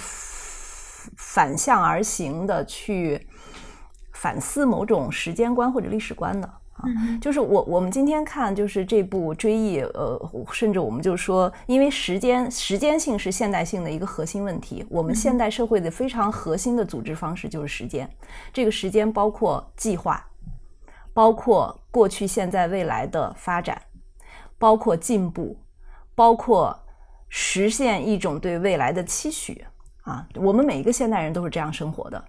[1.18, 3.28] 反向而行的去
[4.14, 6.49] 反思某种时间观或者历史观的。
[7.21, 10.19] 就是我我们今天看就是这部追忆，呃，
[10.51, 14.86] 甚至我们就说，因为时间时间性是现代性的一个核心问题。
[14.89, 18.09] 我们现代社会的非常核心的组织方式就是时间，
[18.51, 20.25] 这个时间包括计划，
[21.13, 23.81] 包括过去、现在、未来的发展，
[24.57, 25.57] 包括进步，
[26.15, 26.77] 包括
[27.29, 29.63] 实现一种对未来的期许
[30.01, 30.27] 啊。
[30.36, 32.25] 我们每一个现代人都是这样生活的。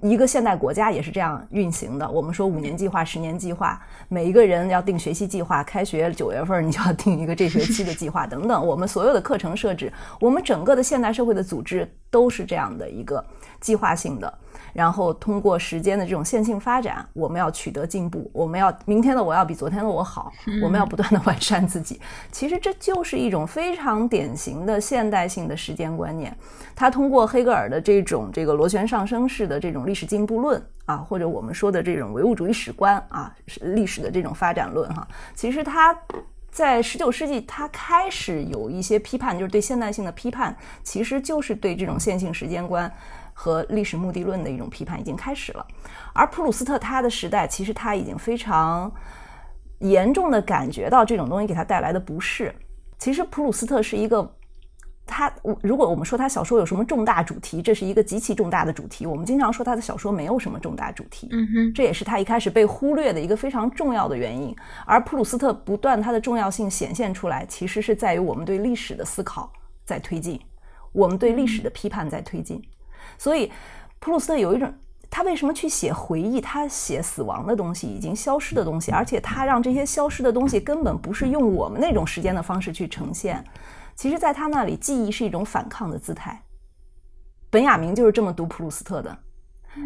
[0.00, 2.10] 一个现代国家也是这样运行的。
[2.10, 5.62] 我们说五年计划、十年计划，每一个人要定学习计划。
[5.62, 8.66] 开学九月份，你就要定一个这学期的计划 等等。
[8.66, 13.24] 我们所有的课程设置，我们整个的现代社会的组织都是这样的一个
[13.60, 14.38] 计划性的。
[14.74, 20.30] 然后通过时间的这种线性发展，我们要取得进步，我们要明天的我要比昨天的我好，
[20.62, 21.98] 我们要不断的完善自己。
[22.30, 26.36] 其实这就是一种非常典型的现代性的时间观念。
[26.74, 35.06] 它通过黑格尔的这种这个螺旋上升式的这种历史进步论啊，或者我们说的这种唯物主义史观啊，历史的这种发展论哈，
[35.36, 35.96] 其实它
[36.50, 42.92] 在十九世纪它开始有一些批判，就是对现代性的批判，其实就是对这种线性时间观。
[43.34, 45.66] 和历史目的论的一种批判已经开始了。
[46.14, 48.90] 而普鲁斯特他的时代，其实他已经非常
[49.80, 52.54] 严重的感觉到这种东西给他带来的不适。
[52.98, 54.34] 其实普鲁斯特是一个。
[55.06, 55.30] 他，
[55.60, 59.04] 如果我们说他小说有什么重大主题，这是一个极其重大的主题。
[59.04, 64.56] 我们经常说他的小说没有什么重大主题，嗯哼，这也是他一开始被忽略的一个非常重要的原因。
[64.86, 69.52] 而普鲁斯特不断他的重要性显现出来，其实是在于我们对历史的思考
[69.84, 70.40] 在推进，
[70.92, 72.62] 我们对历史的批判在推进。
[73.18, 73.50] 所以，
[73.98, 74.72] 普鲁斯特有一种，
[75.10, 76.40] 他为什么去写回忆？
[76.40, 83.42] 他写死亡的东西，已经消失的东西，而且他让这些消失的东西根本不是用我们那种时间的方式去呈现。
[83.94, 86.42] 其实，在他那里，记忆是一种反抗的姿态。
[87.48, 89.16] 本雅明就是这么读普鲁斯特的。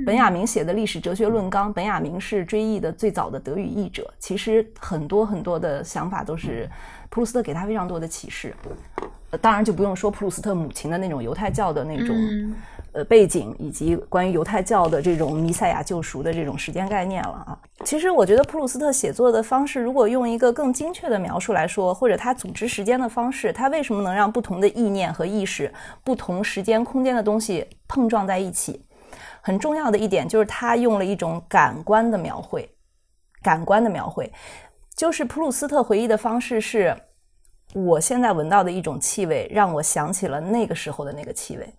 [0.05, 4.11] 本雅明写的历史哲学论纲，本雅明是追忆的最早的德语译者。
[4.19, 6.69] 其实，很多很多的想法都是
[7.11, 8.55] 普鲁斯特给他非常多的启示。
[9.41, 12.17] 当然，就不用说普鲁斯特母亲的那种犹太教的那种。
[12.93, 17.59] 呃，背景以及关于犹太教的这种弥赛亚救赎的这种时间概念了啊。
[17.85, 25.73] 其实我觉得普鲁斯特写作的方式，如果用一个更精确的描述来说，或者他组织时间的方式，他为什么能让不同的意念和意识、
[26.03, 28.85] 不同时间空间的东西碰撞在一起？
[29.41, 32.69] 很重要的一点就是他用了一种感官的描绘，
[33.43, 34.31] 感官的描绘，
[34.97, 36.95] 就是普鲁斯特回忆的方式是，
[37.75, 41.73] 我现在闻到的一种气味，让我想起了那个时候的那个气味。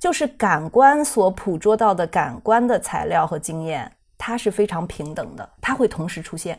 [0.00, 6.58] 就是感官所捕捉到的感官的材料和经验，它是非常平等的，它会同时出现。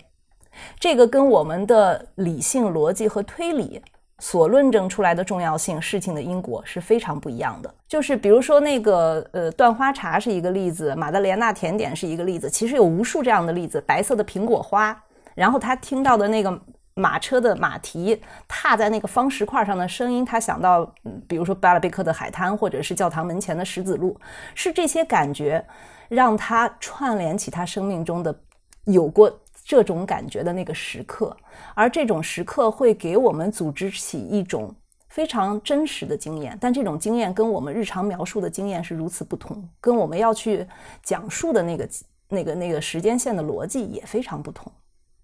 [0.79, 3.81] 这个跟我们的理性逻辑和推理
[4.19, 7.73] 所论证出来的重要性、事情的因果是非常不一样的。
[7.87, 13.81] 就是比如说那个呃断花茶是一个例子，马德莲娜甜点是一个例子，其实有无数这样的例子。
[13.87, 14.95] 白色的苹果花，
[15.33, 16.61] 然后他听到的那个。
[16.93, 20.85] 马车的马蹄踏在那个方石块上的声音，他想到，
[21.27, 24.19] 比如说巴拉贝克的海滩，或者是教堂门前的石子路，
[24.53, 25.65] 是这些感觉
[26.09, 28.37] 让他串联起他生命中的
[28.85, 29.31] 有过
[29.63, 31.35] 这种感觉的那个时刻，
[31.73, 34.75] 而这种时刻会给我们组织起一种
[35.07, 40.67] 非常真实的经验，但这种经验跟我们日常描述的经验是如此不同，跟我们要去
[41.03, 41.89] 讲述的那个
[42.27, 44.69] 那个那个时间线的逻辑也非常不同。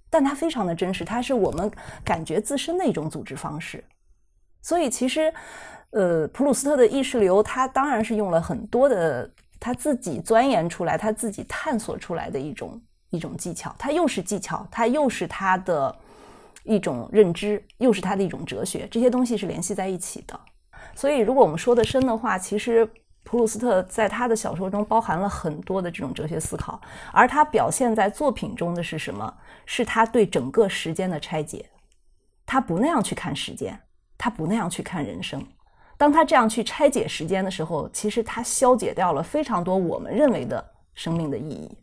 [0.09, 1.71] 但它非常的真实，它是我们
[2.03, 3.83] 感觉自身的一种组织方式。
[4.61, 5.33] 所以其实，
[5.91, 9.29] 呃，普鲁斯特的意识流，他当然是用了很多的
[9.59, 13.73] 他自己钻研出来、他自己探索出来的一种一种技巧。
[13.77, 15.95] 它又是技巧，它又是他的
[16.63, 20.39] 一种认知，又是他的一种哲学，这些东西是联系在一起的。
[20.95, 22.89] 所以，如果我们说的深的话，其实。
[23.27, 26.79] 普鲁斯特在他的小说中包含了很多的这种哲学思考，
[27.11, 29.33] 而他表现在作品中的是什么？
[29.65, 31.65] 是他对整个时间的拆解。
[32.45, 33.77] 他不那样去看时间，
[34.17, 35.45] 他不那样去看人生。
[35.97, 41.77] 当他这样去拆解时间的时候，其实他消解掉了非常多我们认为的生命的意义。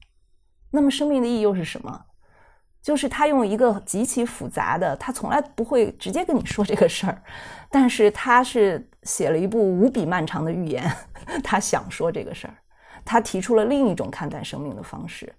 [0.71, 2.07] 那么，生命的意义又是什么？
[2.81, 7.23] 就是他用一个极其复杂的，他从来不会直接跟你说这个事儿，
[7.75, 10.89] 但是他是写了一部无比漫长的寓言，
[11.43, 12.55] 他想说这个事儿，
[13.05, 15.35] 他提出了另一种看待生命的方式，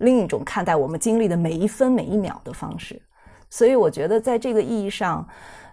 [0.00, 3.00] 另一种看待我们经历的每一分每一秒的方式。
[3.48, 5.26] 所以我觉得在这个意义上，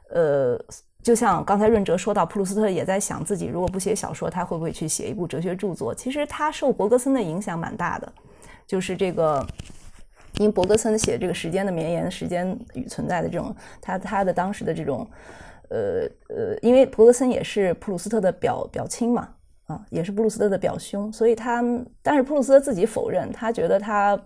[0.10, 0.58] 呃，
[1.04, 5.94] 就像刚才润哲说到，普鲁斯特也在想自己如果不写小说，他会不会去写一部哲学著作？
[5.94, 8.14] 其实他受伯格森的影响蛮大的，
[8.66, 9.46] 就是这个。
[10.38, 15.10] 因伯格森写这个时间的绵延、时间与存在的这种，他他的当时的这种，
[15.70, 19.30] 呃呃，因为普格森也是普鲁斯特的表表亲嘛，
[19.66, 21.64] 啊，也是普鲁斯特的表兄，所以他，
[22.02, 24.20] 但是普鲁斯特自己否认，他觉得他，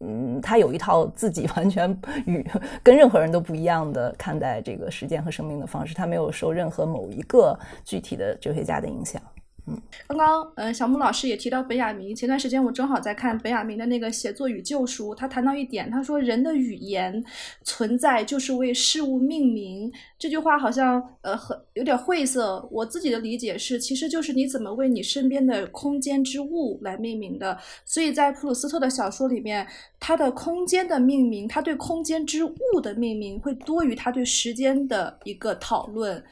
[0.00, 1.90] 嗯，他有一套自己 完全
[2.26, 2.44] 与
[2.82, 9.20] 跟任何人都不一样的看待这个时间和生命的方式，他没有受任何某一个具体的哲学家的影响。
[9.66, 12.14] 嗯，刚刚呃，小木老师也提到本雅明。
[12.14, 17.24] 前段时间我正好在看本雅明的那个《写作与救赎》，他谈到一点，他说人的语言
[17.62, 19.90] 存在就是为事物命名。
[20.18, 22.68] 这句话好像呃很有点晦涩。
[22.70, 27.56] 我自己的理解是，其实就是你怎么为你身边的空间之物来命名的。
[27.86, 29.66] 所以在普鲁斯特的小说里面，
[29.98, 36.22] 他的空间的命名，他对空间之物的命名会多于他对时间的一个讨论。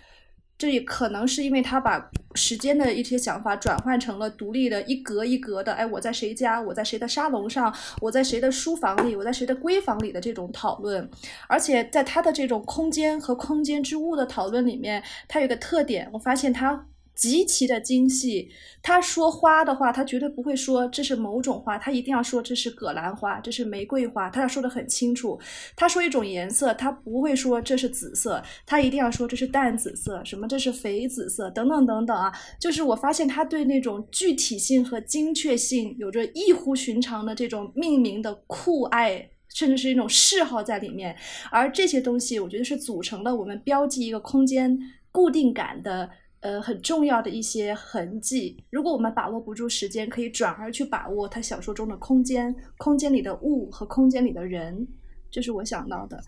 [0.63, 11.11] 这也可能是因为他把时间的一些想法转换成了独立的一格一格的，哎，我在谁家，我在谁的沙龙上，我在谁的书房里，我在谁的闺房里的这种讨论，
[11.49, 16.87] 而且在他的这种空间和空间之物的讨论里面，他有个特点，我发现他。
[17.23, 18.51] 极其的精细。
[18.83, 25.39] 他说花的话，他绝对不会说这是某种花，他一定要说这是葛兰花，这是玫瑰花，他要说的很清楚。
[25.77, 32.33] 他说一种颜色，他不会说这是紫色，他一定要说这是淡紫色，什么这是肥紫色，等等等等啊。
[32.59, 39.29] 就是我发现他对那种具体性和精确性有着异乎寻常的这种命名的酷爱。
[39.55, 41.15] 甚至是一种嗜好在里面，
[41.51, 44.79] 而这些东西，我觉得是组成了我们标记一个空间
[45.11, 46.09] 固定感的，
[46.43, 48.57] 呃，很重要的一些痕迹。
[48.69, 54.87] 如果我们把握不住时间，可以转而去把握他小说中的空间，空间里的物和空间里的人，
[55.31, 56.21] 这是我想到的。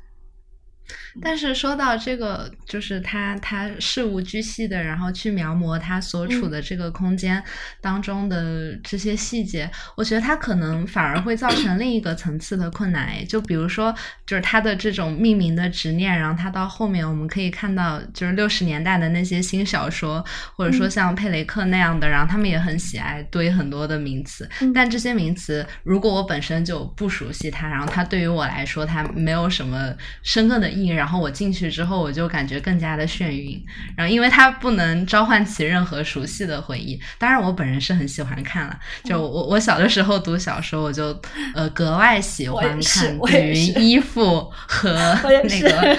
[1.22, 7.42] 但是说到这个，就是他他事无巨细的，然后去描摹他所处的这个空间
[7.80, 13.26] 当中的这些细节，我觉得他可能反而会造成另一个层次的困难。
[13.26, 13.94] 就比如说，
[14.26, 20.22] 就是他的这种命名的执念，然后他到后面我们可以看到，就是六十年代的那些新小说，
[20.56, 24.48] 或者说像佩雷克那样的，然后他们也很喜爱堆很多的名词。
[24.74, 30.73] 但这些名词，如果我本身就不熟悉它，然后它对于我来说，它没有什么深刻的。
[30.94, 33.62] 然后我进去之后，我就感觉更加的眩晕。
[33.96, 37.00] 然后，因为它不能召唤起任何熟悉的回忆。
[37.18, 38.78] 当然，我本人是很喜欢看了。
[39.04, 41.18] 就我我小的时候读小说，我就
[41.54, 44.90] 呃格外喜欢看关于衣服和
[45.24, 45.96] 那个，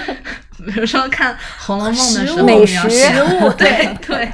[0.66, 4.32] 比如说看《红楼梦》的时候，美食物，对对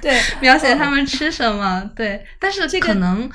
[0.00, 1.88] 对，描写他们吃什么。
[1.94, 3.30] 对，但是可能。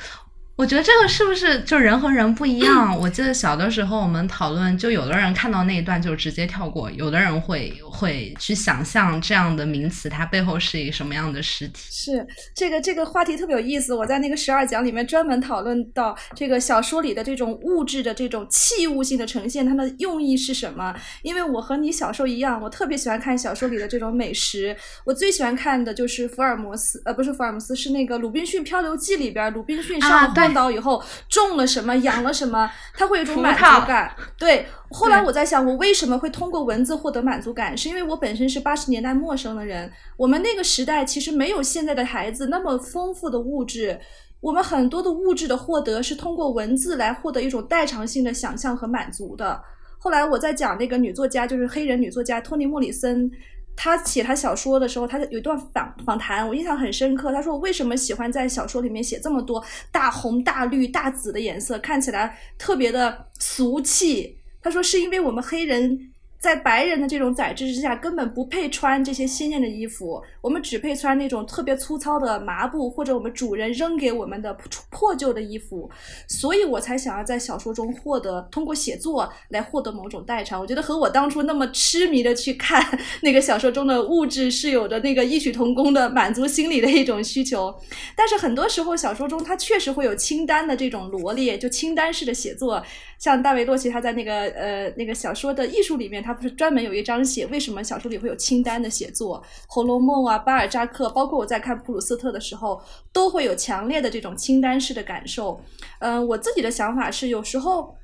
[0.58, 2.96] 我觉得这个是不是就人和人不一样？
[3.00, 11.80] 我记得小的时候我们讨论，就有的人看到那一段就直接跳过，有的人会会去想象这样的名词它背后是一个什么样的实体。
[11.90, 13.96] 是这个这个话题特别有意思。
[13.96, 20.94] 我在那个十二讲里面专门讨论到这个小说里的这种物质的这种器物性的呈现，它的用意是什么？
[21.24, 24.78] 因为我和你小时候一样，我特别喜欢看小说里的这种美食。
[25.06, 30.51] 我最喜欢看的就是福尔摩斯，呃，不是福尔摩斯，是那个《鲁滨逊漂流记》里边鲁滨逊上对。
[30.54, 34.16] 到以后种了什么， 养了什么，他会有一种满足感。
[34.38, 37.78] 对，后来我在想，我为什么会通过文字获得满足感？
[37.78, 44.00] 是因为我本身是八十年代陌生的人，我们那个时代其实没有现在的孩子那么丰富的物质，
[44.40, 49.62] 我们很多的物质的获得是通过文字来获得一种代偿性的想象和满足的。
[49.98, 53.32] 后来我在讲那个女作家，就是黑人女作家托尼莫里森。
[53.76, 57.32] 他写他小说的时候，他有一段访访谈，我印象很深刻。
[57.32, 66.11] 他说：“我为什么喜欢在小说里面写这么多大红、大绿、大紫的颜色，看起来特别的俗气？”他说：“是因为我们黑人。”
[66.42, 74.52] 在白人的这种宰制之下，根本不配穿这些鲜艳的衣服，我们只配穿那种特别粗糙的麻布，或者我们主人扔给我们的
[74.90, 75.88] 破旧的衣服。
[76.28, 80.60] 所以我才想要在小说中获得，通过写作来获得某种代偿。
[80.60, 82.84] 我觉得和我当初那么痴迷的去看
[83.22, 87.72] 那个小说中的物质是有着那个异曲同工的满足心理的一种需求。
[88.16, 92.84] 但是很多时候小说中它确实会有清单的这种罗列，就清单式的写作。
[93.22, 102.82] 像大卫洛奇他在那个呃那个小说的艺术里面，他不是专门有一章写为什么小说里会有清单的写作，《红楼梦》啊，巴尔扎克，包括我在看普鲁斯特的时候，
[103.14, 105.62] 都会有强烈的这种清单式的感受。
[106.00, 107.96] 嗯，我自己的想法是，有时候。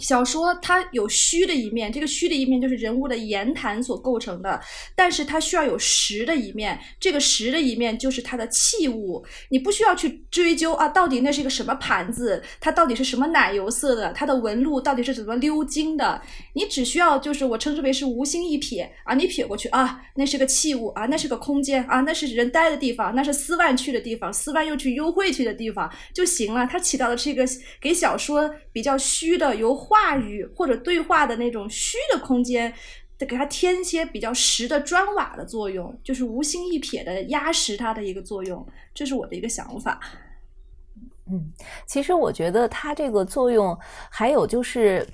[0.00, 4.60] 小说它有虚的一面，这个虚的一面就是人物的言谈所构成的，
[4.94, 16.22] 但是它需要有实的一面，这个实的一面就是它的器物，你不需要去追究啊，到底那是一个什么盘子，它到底是什么奶油色的，它的纹路到底是怎么鎏金的，
[16.52, 27.44] 你只需要就是我称之为是无心一瞥啊，你瞥过去啊，那是个器物啊，那是个空间啊，那是人待的地方，那是丝万去的地方，丝万又去幽会去的地方就行了，它起到的是一个
[27.80, 29.87] 给小说比较虚的有。
[29.88, 32.70] 话语或者对话的那种虚的空间，
[33.16, 39.98] 得给它添一些比较实的砖瓦的作用，就是无心一撇的压实它的一个作用，这是我的一个想法。
[41.30, 41.50] 嗯，
[41.86, 43.76] 其实我觉得它这个作用
[44.10, 45.06] 还有就是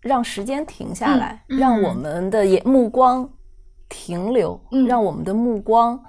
[0.00, 3.32] 让时间停下来，让我们的眼目光
[3.88, 6.02] 停留，让我们的目光。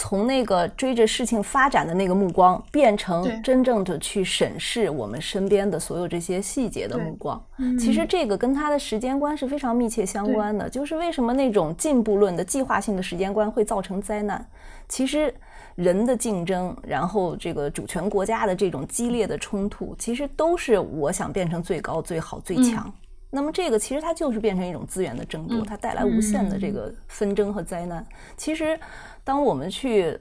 [0.00, 7.44] 从那个追着事情发展的那个目光，变成真正的去审视我们身边的所有这些细节的目光。
[7.80, 10.70] 其实这个跟他的时间观是非常密切相关的。
[10.70, 14.46] 就是为什么那种进步论的计划性的时间观会造成灾难？
[14.88, 15.34] 其实
[15.74, 22.88] 人的竞争，然后这个主权国家的这种激烈的冲突，其实都是我想变成最高、最好、最强。
[23.30, 28.06] 那么这个其实它就是变成一种资源的争夺，它带来无限的这个纷争和灾难。
[28.36, 28.78] 其实。
[29.24, 30.18] 当我们去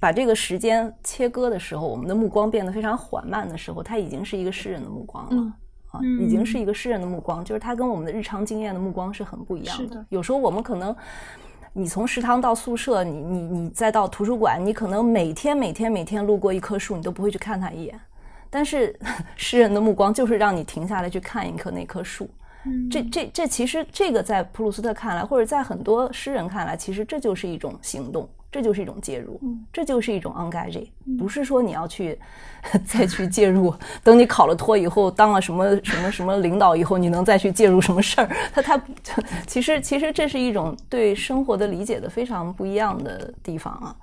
[0.00, 5.52] 把这个时间切割的时候，我们的目光变得非常缓慢的时候，它已经是一个诗人的目光了
[5.92, 10.04] 啊，已经是一个诗人的目光，就是它跟我们的日常经验的目光是很不一样的。
[10.08, 10.92] 有时候我们可能
[11.72, 18.00] 你从食堂到宿舍，你你你再到图书馆，你可能每天每天每天路过一棵树，你都不会去看它一眼。
[18.56, 18.98] 但是
[19.36, 22.26] 诗人的目光就是让你停下来去看一棵那棵树。
[22.90, 28.26] 这这这其实这个在普鲁斯特看来，或者在很多诗人看来，其实这就是一种行动。
[28.50, 29.38] 这就是一种介入，
[29.70, 30.86] 这就是一种 engage，
[31.18, 32.18] 不是说你要去
[32.86, 33.74] 再去介入。
[34.02, 38.30] 等你考了托以后，当了什么什么什么领导以后，你能再去介入什么事儿？
[38.54, 38.82] 他他
[39.46, 43.94] 其实其实这是一种对生活的理解的非常不一样的地方啊。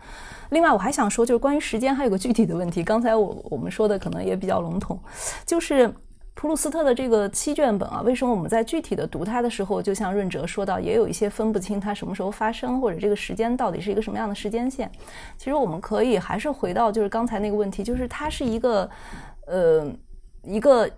[0.53, 2.83] 另外，我还想说，就是关于时间还有个具体的问题。
[2.83, 4.97] 刚才我我们说的可能也比较笼统，
[5.45, 5.93] 就是。
[6.35, 14.91] 普鲁斯特的这个七卷本啊，为什么我们在具体的读它的时候，就像润哲说到，也有一些分不清它什么时候发生，或者这个时间到底是一个什么样的时间线？
[15.37, 18.89] 其实我们可以还是回到就是刚才那个问题，就是它是一个
[19.45, 19.85] 呃
[20.41, 20.89] 一个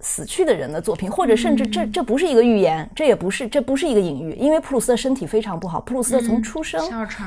[0.00, 6.82] 死去的人的作品，或者甚至这这不是一个预言，这也不是这不是一个隐喻，因为普鲁斯特身体非常不好，普鲁斯特从出生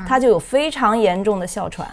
[0.06, 1.88] 他就有非常严重的哮喘。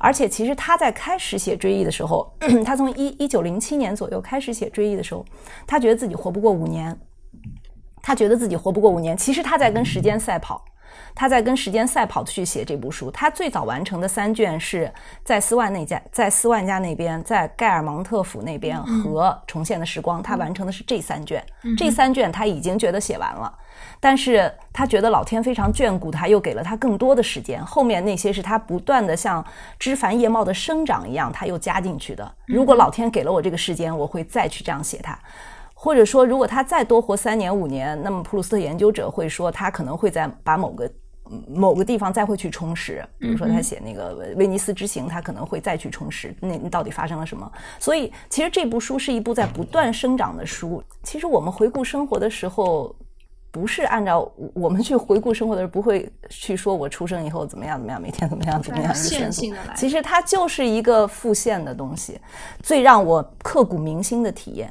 [0.00, 2.32] 而且，其实他在开始写《追忆》的时候，
[2.64, 5.24] 他从一一九零七年左右开始写《追忆》的时候，
[5.66, 6.96] 他觉得自己活不过五年。
[8.00, 9.16] 他觉得自己活不过五年。
[9.16, 10.64] 其实他在跟时间赛跑，
[11.14, 13.10] 他在跟时间赛跑去写这部书。
[13.10, 14.92] 他最早完成的三卷是
[15.24, 21.44] 在斯万那家，在斯万家那边，在盖尔芒特府那边和《重现的时光》，他完成的是这三卷。
[21.76, 23.52] 这三卷他已经觉得写完了。
[24.00, 27.64] 但是他觉得老天非常眷顾他，又给了他更多的时间。
[27.64, 29.44] 后面那些是他不断的像
[29.78, 32.34] 枝繁叶茂的生长一样，他又加进去的。
[32.46, 35.18] 如果老天给了我这个时间，我会再去这样写他。
[35.80, 40.90] 或者说，如果他再多活三年五年，那么普鲁斯特研究者会说，他可能会在把某个
[41.46, 43.04] 某个地方再会去充实。
[43.16, 47.48] 比如说他写那个威尼斯之行，他可能会再去充实那到底发生了什么。
[47.78, 50.82] 所以，其实这部书是一部在不断生长的书。
[51.04, 52.94] 其实我们回顾生活的时候。
[53.50, 58.94] 不是按照我们去回顾生活的时候，不会去说我出生以后怎么样怎么样，每天怎么样怎么样。
[58.94, 62.20] 线性的来，其实它就是一个复现的东西，
[62.62, 64.70] 最让我刻骨铭心的体验。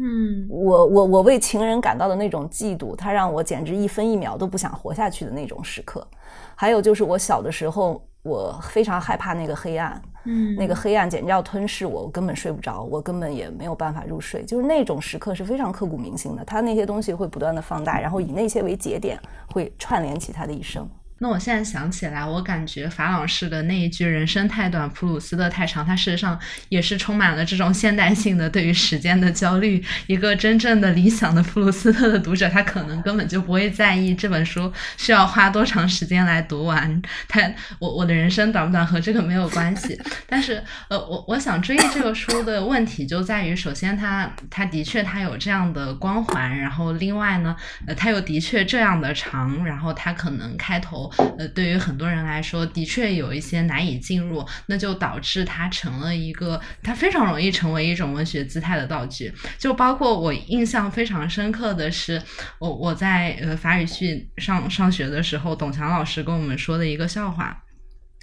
[0.00, 6.06] 嗯，我我我为情人感到的那种嫉妒，他让我简直一分一秒都不想活下去的那种时刻。
[6.54, 8.02] 还有就是我小的时候。
[8.22, 16.44] 我非常害怕那个黑暗，嗯，那个黑暗简直要吞噬我，我根本睡不着，我根本也没有办法入睡，就是那种时刻是非常刻骨铭心的。
[16.44, 19.18] 他那些东西会不断的放大，然后以那些为节点，
[19.50, 20.86] 会串联起他的一生。
[21.22, 26.38] 那我现在想起来，我感觉法朗士的那一句“人生太短，普鲁斯特太长”，它事实上
[26.70, 29.84] 也是充满了这种现代性的对于时间的焦虑。
[30.06, 37.02] 一个真正的理想的普鲁斯特的读者，他可能根本就不会在意这本书需要花多长时间来读完。
[37.28, 37.38] 他，
[37.78, 40.00] 我我的人生短不短和这个没有关系。
[40.26, 47.54] 但是，呃，我我想追忆这个书的问题就在于，首先它它的确它有这样的光环，然后另外呢，
[47.86, 51.09] 呃，它又的确这样的长，然后它可能开头。
[51.38, 59.32] 呃，对于很多人来说，的确有一些难以进入，那就导致它成了一个，它非常容易成为一种文学姿态的道具。
[59.58, 62.20] 就包括我印象非常深刻的是，
[62.58, 67.62] 我我在呃法语系上上学的时候，董强老师跟我们说的一个笑话。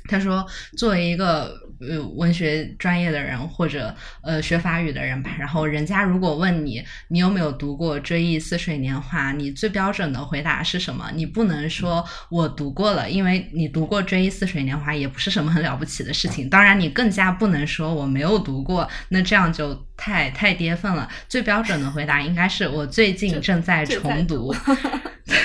[0.08, 0.46] 他说
[0.78, 3.94] ：“作为一个呃文学专业的人，或者
[4.24, 11.12] 呃学法语的人吧，然后人家如果问你你有没有读过《追忆似水年华》，你最标准的回答是什么？
[11.14, 16.50] 你不能说我读过了，因为你读过《追忆似水年华》也不是什么很了不起的事情。
[16.50, 21.08] 当然，你更加不能说我没有读过，那这样就太太跌份了。
[21.28, 24.54] 最标准的回答应该是我最近正在重读。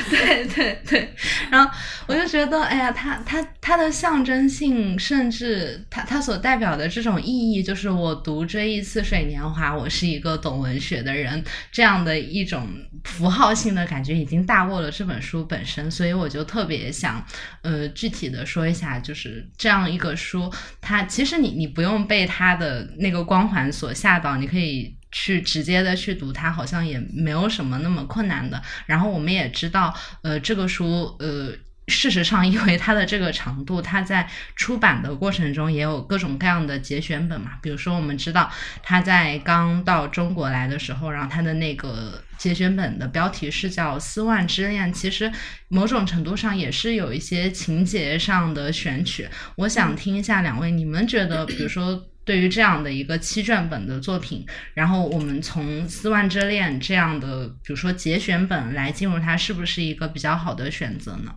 [0.09, 1.13] 对对对，
[1.51, 1.71] 然后
[2.07, 11.43] 我就觉得，哎呀，他他他的象征。”性甚至它它所代表的这种意义，就是我读《追忆似水年华》，我是一个懂文学的人，
[11.73, 12.69] 这样的一种
[13.05, 17.25] 符号性的感觉已经大过了这本书本身，所以我就特别想，
[17.63, 28.63] 呃，具体的说一下，就是这样一个书，它其实你你不用被它的那个光环所吓到，你可以去直接的去读它，好像也没有什么那么困难的。
[28.85, 31.53] 然后我们也知道，呃，这个书，呃。
[31.89, 37.53] 事实上，因为它的这个长度，它在出版的过程中也有各种各样的节选本嘛。
[37.61, 38.51] 比如说，我们知道
[38.83, 45.31] 它在刚到中国来的时候，然后它的那个节选本的标题是叫《斯万之恋》，其实
[45.69, 49.29] 某种程度上也是有一些情节上的选取。
[49.57, 61.35] 我想听一下两位，你们觉得，比如说对于这样的一个七卷本的作品，然后我们从《斯万之恋》这样的，比如说节选本来进入它，是不是一个比较好的选择呢？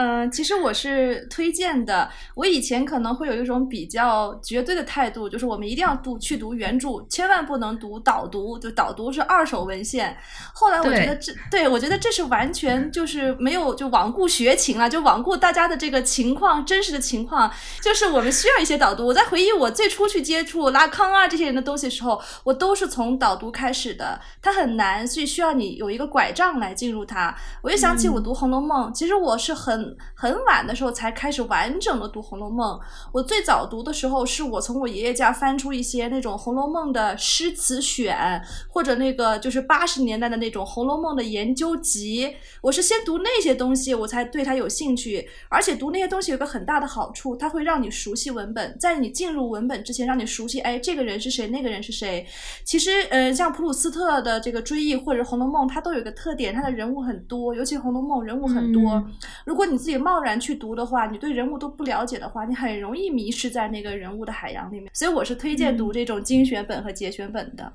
[0.00, 2.08] 嗯，其实我是推荐的。
[2.36, 10.16] 我以前可能会有一种比较绝对的态度，就是我们一定要读去读原著，千万不能读导读，就导读是二手文献。
[10.54, 17.52] 后来我觉得这对我觉得这是完全就是没有就罔顾学情了，就罔顾大家的这个情况真实的情况，
[17.82, 19.04] 就是我们需要一些导读。
[19.04, 24.20] 我在回忆我最初去接触拉康啊这些人的东西的时候，我都是从导读开始的。
[24.40, 27.36] 它很难，所以需要你有一个拐杖来进入它。
[27.62, 29.87] 我又想起我读《红楼梦》，其实我是很。
[30.14, 32.78] 很晚的时候才开始完整的读《红楼梦》。
[33.12, 42.34] 我最早读的时候，是我从我爷爷家翻出一些那种《红楼梦》的诗词选，或者那个就是八十年代的那种《红楼梦》的研究集。
[42.60, 45.28] 我是先读那些东西，我才对它有兴趣。
[45.48, 52.26] 而且读那些东西有个很大的好处，它会让你熟悉文本，在你进入文本之前，让你熟悉，哎，这个人是谁，那个人是谁。
[52.64, 59.02] 其实，呃，像普鲁斯特的这个追忆或者《红楼梦》，它都有个特点，它的人物很多，尤其《红楼梦》人物很多。
[59.44, 64.90] 如果你自己贸然去读的话，你对人物都不了解的话，你很容易迷失在那个人物的海洋里面。
[64.92, 67.72] 所以我是推荐读这种精选本和节选本的。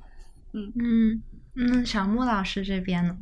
[0.51, 1.23] 嗯嗯
[1.55, 3.17] 嗯，小木老师这边呢？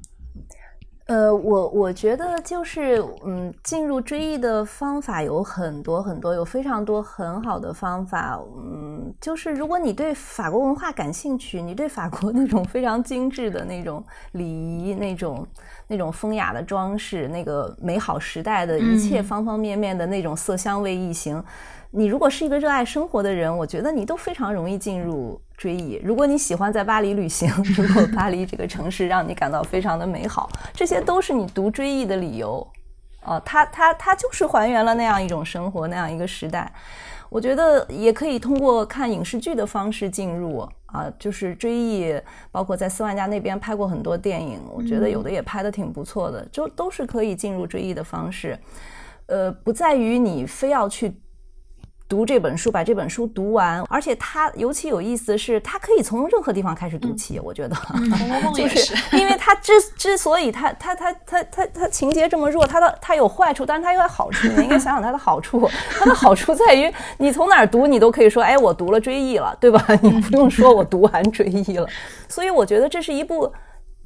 [1.12, 8.40] 呃，我我觉得就是，嗯，进入追忆的方法有很多很多，有非常多很好的方法。
[8.56, 14.02] 嗯，就是如果你对法国文化感兴趣，你对法国那种非常精致的那种
[14.32, 15.46] 礼仪、那种
[15.86, 21.44] 那种风雅的装饰、那个美好时代的一切方方面面的那种色香味异形。
[21.94, 26.00] 你如果是一个热爱生活的人，我觉得你都非常容易进入追忆。
[26.02, 32.66] 如果你喜欢在巴黎旅行，如果巴黎这个城市让你感到非常的美好，这些都是你读追忆的理由。
[33.24, 36.72] 啊，它它它就是还原了那样一种生活，那样一个时代。
[37.30, 42.20] 我觉得也可以通过看影视剧的方式进入啊，就是追忆，
[42.52, 48.58] 包括在斯万家那边拍过很多电影，我觉得有的也拍的挺不错的，就都是可以进入追忆的方式。
[49.28, 51.14] 呃，不在于你非要去。
[52.12, 57.40] 读这本书，把这本书读完，而且它尤其有意思的是，它可以从任何地方开始读起。
[57.40, 57.78] 我觉得，
[58.54, 64.46] 就是 因为它之之所以它它它它它它情节这么弱，它的它有坏处，但是它有好处。
[64.50, 69.82] 你应该想想它的好处，它的好处在于你从哪儿读，你都可以说，哎，我读了《追忆》了，对吧？
[70.02, 71.88] 你不用说我读完《追忆》了。
[72.28, 73.50] 所以我觉得这是一部。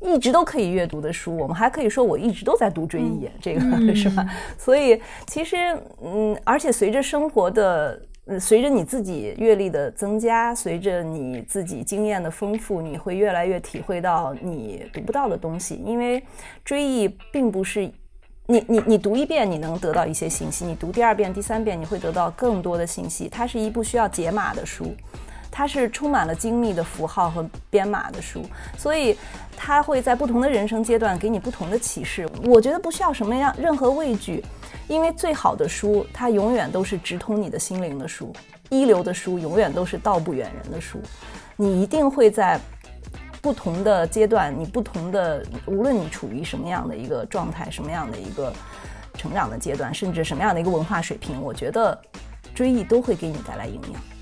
[0.02, 4.26] 一直都可以阅读的书，我们还可以说我一直都在读《追忆》，这个是吧？
[4.58, 5.56] 所以其实，
[6.04, 8.00] 嗯，而且随着生活的，
[8.40, 15.82] 随着你自己阅历的增加，随着你自己经验的丰富，你会越来越体会到你读不到的东西。
[15.86, 16.20] 因为
[16.64, 17.90] 《追忆》并不是
[18.48, 23.28] 你你你读一遍你能得到一些信息，你读第二遍、第三遍你会得到更多的信息。
[23.28, 24.94] 它是一部需要解码的书。
[25.58, 28.46] 它是充满了精密的符号和编码的书，
[28.78, 29.18] 所以
[29.56, 32.28] 它会在不同的人生阶段给你不同的启示。
[32.44, 34.44] 我觉得不需要什么样任何畏惧，
[34.90, 38.36] 因为最好的书它永远都是直通你的心灵的书，
[38.70, 41.00] 一流的书永远都是道不远人的书。
[41.56, 42.60] 你一定会在
[43.42, 48.52] 不同的阶段，你不同的，无论你处于什么样的一个状态，什么样的一个
[49.14, 51.98] 成长的阶段，甚至什么样的一个文化水平，我觉得
[52.54, 54.15] 追忆都会给你带来营养。